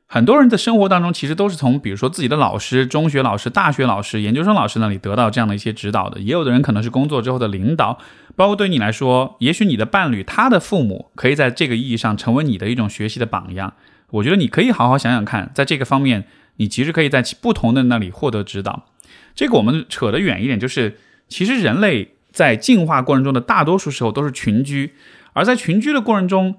[0.09, 6.19] 很多人的生活当中，其实都是从比如说自己的老师、中学老师、大学老师、研究生老师那里得到这样的一些指导的。
[6.21, 7.99] 也有的人可能是工作之后的领导，
[8.35, 13.73] 包括对你来说，也许你的伴侣他的父母可以在这个意义上成为你的一种学习的榜样。
[14.11, 16.23] 我觉得你可以好好想想看，在这个方面，
[16.57, 18.85] 你其实可以在不同的那里获得指导。
[19.33, 24.93] 这个我们扯得远一点，就是其实人类在进化过程中的大多数时候都是群居，
[25.33, 26.55] 而在群居的过程中。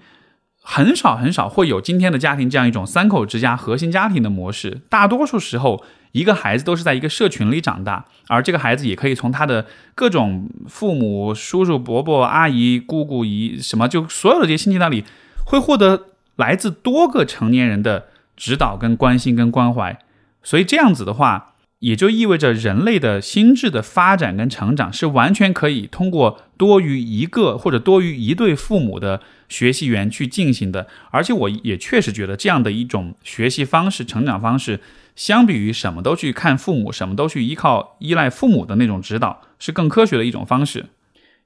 [0.70, 4.82] 很少很少会有今天的家庭这样一种三口之家核心家庭的模式。
[4.90, 5.82] 大多数时候，
[6.12, 15.04] 一个孩子都是在一个社群里长大，而这个孩子也可以从他的各种父母、叔叔、伯伯、阿姨、姑姑、姨什么，就所有的这些亲戚那里，
[15.46, 19.98] 会获得来自多个成年人的指导、跟关心、跟关怀。
[20.42, 21.56] 所以这样子的话。
[21.80, 34.80] 也就意味着人类的心智的发展跟成长是完全可以通过多于一个或者多于一对父母的学习源去进行的，而且我也确实觉得这样的一种学习方式、成长方式，
[35.14, 40.86] 相比于什么都去看父母、什么都去依靠依赖父母的那种指导，是更科学的一种方式。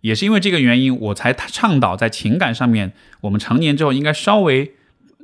[0.00, 4.72] 也是因为这个原因，我才倡导在情感上面，我们成年之后应该稍微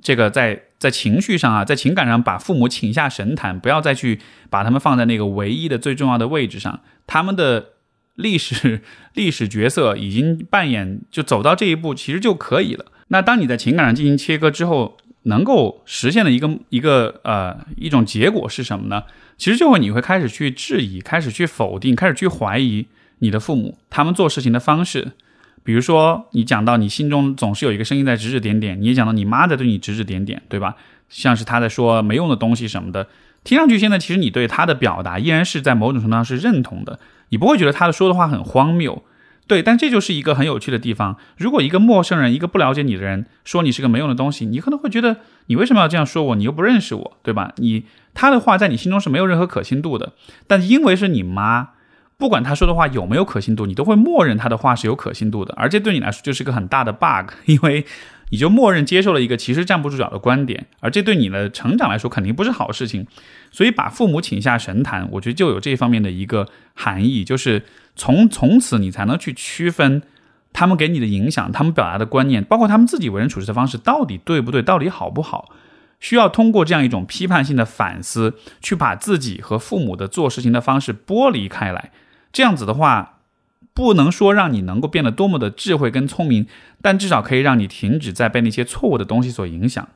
[0.03, 0.65] 这个在。
[0.79, 6.81] 在情绪上啊，在情感上把父母请下神坛，不要再去把他们放在那个唯一的最重要的位置上。
[7.07, 7.71] 他们的
[8.15, 8.83] 历史
[9.15, 12.87] 历史角色已经扮演，就走到这一步，其实就可以了。
[13.09, 19.03] 那当你在情感上进行切割之后，能够实现的一个一个呃一种结果是什么呢？
[19.37, 22.87] 其实就会你会开始去质疑，开始去否定，开始去怀疑
[23.19, 25.13] 你的父母他们做事情的方式。
[25.69, 30.77] 比如说，你讲到你心中总是有一个声音在指指点点，你也讲到你妈在对你指指点点，对吧？
[31.11, 33.07] 像是她在说没用的东西什么的，
[33.45, 36.99] 听上去现在其实你对她的表达依然是在某种程度上是认同的，
[37.29, 39.03] 你不会觉得她的说的话很荒谬，
[39.47, 39.63] 对？
[39.63, 41.19] 但这就是一个很有趣的地方。
[41.37, 46.35] 如果一个陌生人，一个不了解你的人说你是个没用的东西，你可能会觉得你为什么要这样说我？
[46.35, 47.53] 你又不认识我，对吧？
[47.57, 50.15] 你他的话在你心中是没有任何可信度的，
[50.47, 51.73] 但因为是你妈。
[52.19, 57.87] 不管他说的话有没有可信度，你都会默认他的话是有可信度的，而这对你来说就是个很大的 bug， 因为
[58.31, 63.07] 你就默认接受了一个其实站不住脚的观点，而这对你的成长来说肯定不是好事情。
[63.53, 67.63] 所以把父母请下神坛，我觉得就有这方面的一个含义，就是
[67.95, 70.03] 从从此你才能去区分
[70.53, 75.51] 他们给你的影响，他们表达的观念，包括他们自己为人处事的方式到底对不对，到底好不好，
[76.01, 81.93] 需要通过这样一种批判性的反思，去把自己和父母的做事情的方式剥离开来。
[82.39, 83.19] 这样子的话，
[83.75, 86.47] 不能说让你能够变得多么的智慧跟聪明，
[86.81, 89.89] 但至少可以让你停止在被那些错误的东西所影响。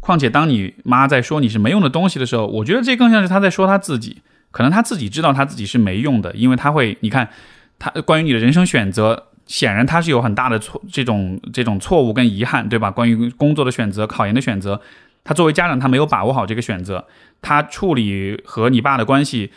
[0.00, 4.20] 况且，当你妈在说你是没用的东西的时候，我觉得这更像是她在说她自己。
[4.50, 7.30] 可能她自己知道她自己是没用的，因为她会，你看，
[7.78, 12.90] 她关于你的人生选择，显然她是有很大的错，这种这种错误跟遗憾，对吧？
[12.90, 14.82] 关于工作的选择、考研的选择，
[15.24, 17.06] 她作为家长，她没有把握好这个选择，
[17.40, 19.50] 她处理和你爸的关系。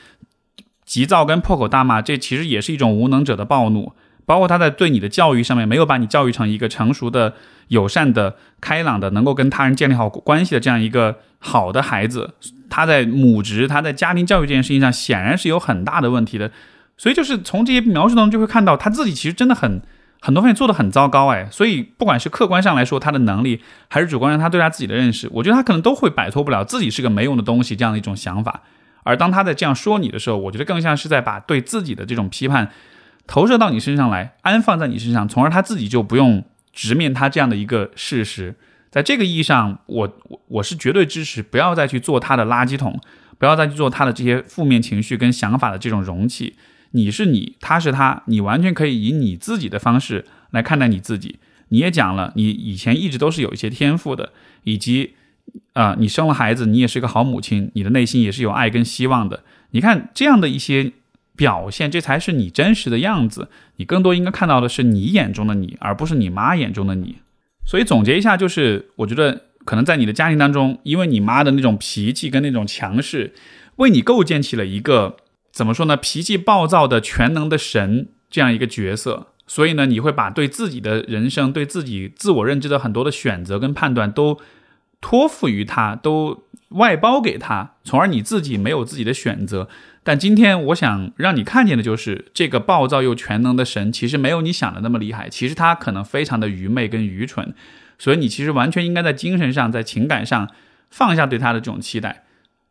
[0.94, 3.94] 急躁跟破口大骂，这其实也是一种无能者的暴怒。
[4.28, 7.34] 包括他在对你的教育上面，没有把你教育成一个成熟的、
[7.70, 12.36] 友善的、开朗的，能够跟他人建立好关系的这样一个好的孩子。
[12.70, 16.52] 他在母职，他在家庭教育这件事情上，显然是有很大的问题的。
[16.96, 19.82] 所以，就是从这些描述当中，就会看到他自己其实真的很
[20.22, 21.30] 很多方面做的很糟糕。
[21.30, 28.62] 哎，所以不管是客观上来说他的能力，还是主观上他对他自己的认识，我觉得他可能都会摆脱不了自己是个没用的东西这样的一种想法。
[29.04, 32.72] 而当他在这样说你的时候，我觉得更像是在把对自己的这种批判
[33.28, 38.56] 投射到你身上来，安放在你身上，从而他自己就不用直面他这样的一个事实。
[38.89, 42.99] 在这个意义上，我我我是绝对支持不要再去做他的垃圾桶，
[43.38, 46.56] 不要再去做他的这些负面情绪跟想法的这种容器。
[46.91, 51.39] 你是你，他是他，你完全可以以你自己的方式来看待你自己。
[51.70, 54.32] 你也讲了，你以前一直都是有一些天赋的，
[54.64, 55.16] 以及。
[55.74, 59.44] 啊，你生了孩子，你也是一个好母亲，你的内心也是有爱跟希望的。
[59.72, 60.91] 你看这样的一些
[61.36, 63.50] 表现，这才是你真实的样子。
[63.78, 67.18] 你更多应该看到的是你眼中的你，而不是你妈眼中的你。
[67.66, 73.34] 所以总结一下，就是我觉得可能在你的家庭当中，因为你妈的那种脾气跟那种强势，
[73.78, 75.18] 为你构建起了一个
[75.52, 75.98] 怎么说呢？
[75.98, 79.30] 脾气暴躁的全能的神这样一个角色。
[79.48, 84.39] 所以呢，你会把对自己的人生、对自己自我认知的很多的选择跟判断都。
[85.04, 89.68] 托付于他，都外包给他，从而你自己没有自己的选择。
[90.01, 95.28] 但今天我想让你看见的就是，这个暴躁又全能的神，其实没有你想的那么厉害。
[95.30, 97.54] 其实他可能非常的愚昧跟愚蠢，
[97.99, 100.49] 所以你其实完全应该在精神上、在情感上
[100.89, 102.24] 放下对他的这种期待，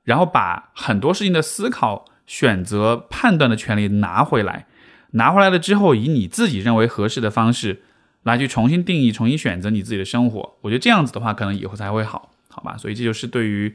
[0.05, 4.67] 然后把很多事情的思考、选择、判断的权利拿回来。
[5.13, 7.83] 拿回来了之后，以你自己认为合适的方式。
[8.25, 12.31] 来去重新定义、重新选择你自己的生活，我觉得这样子的话，可能以后才会好。
[12.55, 12.77] 好吧？
[12.77, 13.75] 所以这就是对于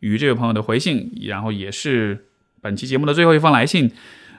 [0.00, 2.26] 于这位朋友的回信，然后也是
[2.60, 3.90] 本期节目的最后一封来信。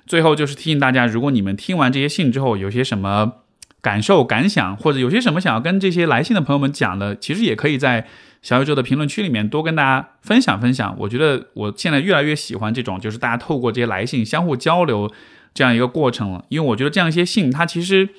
[0.06, 3.34] 最后就是提醒大家，如果你们听完这些信之后有些什么
[3.82, 8.08] 感受、感想，或者有些什么想要跟这些来信的朋友们讲的，其实也可以在
[8.44, 10.96] 小宇宙的评论区里面多跟大家分享分享。
[11.00, 15.12] 我觉得我现在越来越喜欢这种，就是大家透过这些来信相互交流
[15.56, 16.46] 这样一个过程了。
[16.50, 18.10] 因为我觉得这样一些信，它其实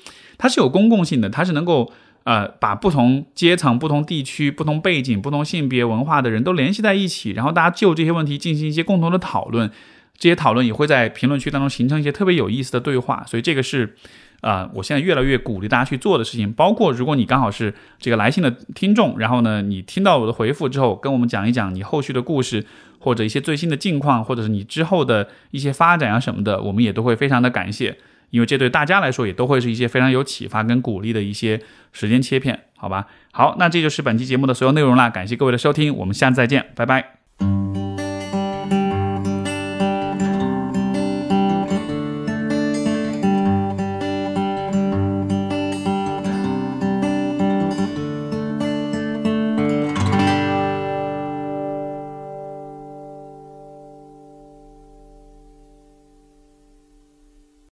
[0.40, 1.92] 它是有公共性的，它是能够
[2.24, 9.70] 呃把不同阶层、不同地区、不同背景、不同性别、文化的人都联系在一起，然后大家就这些问题进行一些共同的讨论。
[10.18, 13.96] 这些讨论也会在评论区当中形成一些特别有意思的对话，所以这个是，
[14.42, 16.52] 啊，我现在越来越鼓励大家去做的事情。
[16.52, 22.66] 包括如果你刚好是这个来信的听众，然后呢，你听到我的回复之后，跟我们讲一讲你后续的故事，
[22.98, 27.96] 或者一些最新的近况，或者是你之后的一些发展啊什么的，我们也都会非常的感谢，
[28.30, 31.60] 因为这对大家来说也都会是一些非常有启发跟鼓励的一些
[31.92, 33.06] 时间切片，好吧？
[33.32, 37.79] 好，那这就是本期节目的所有内容啦，感谢各位的收听，我们下次再见，拜拜。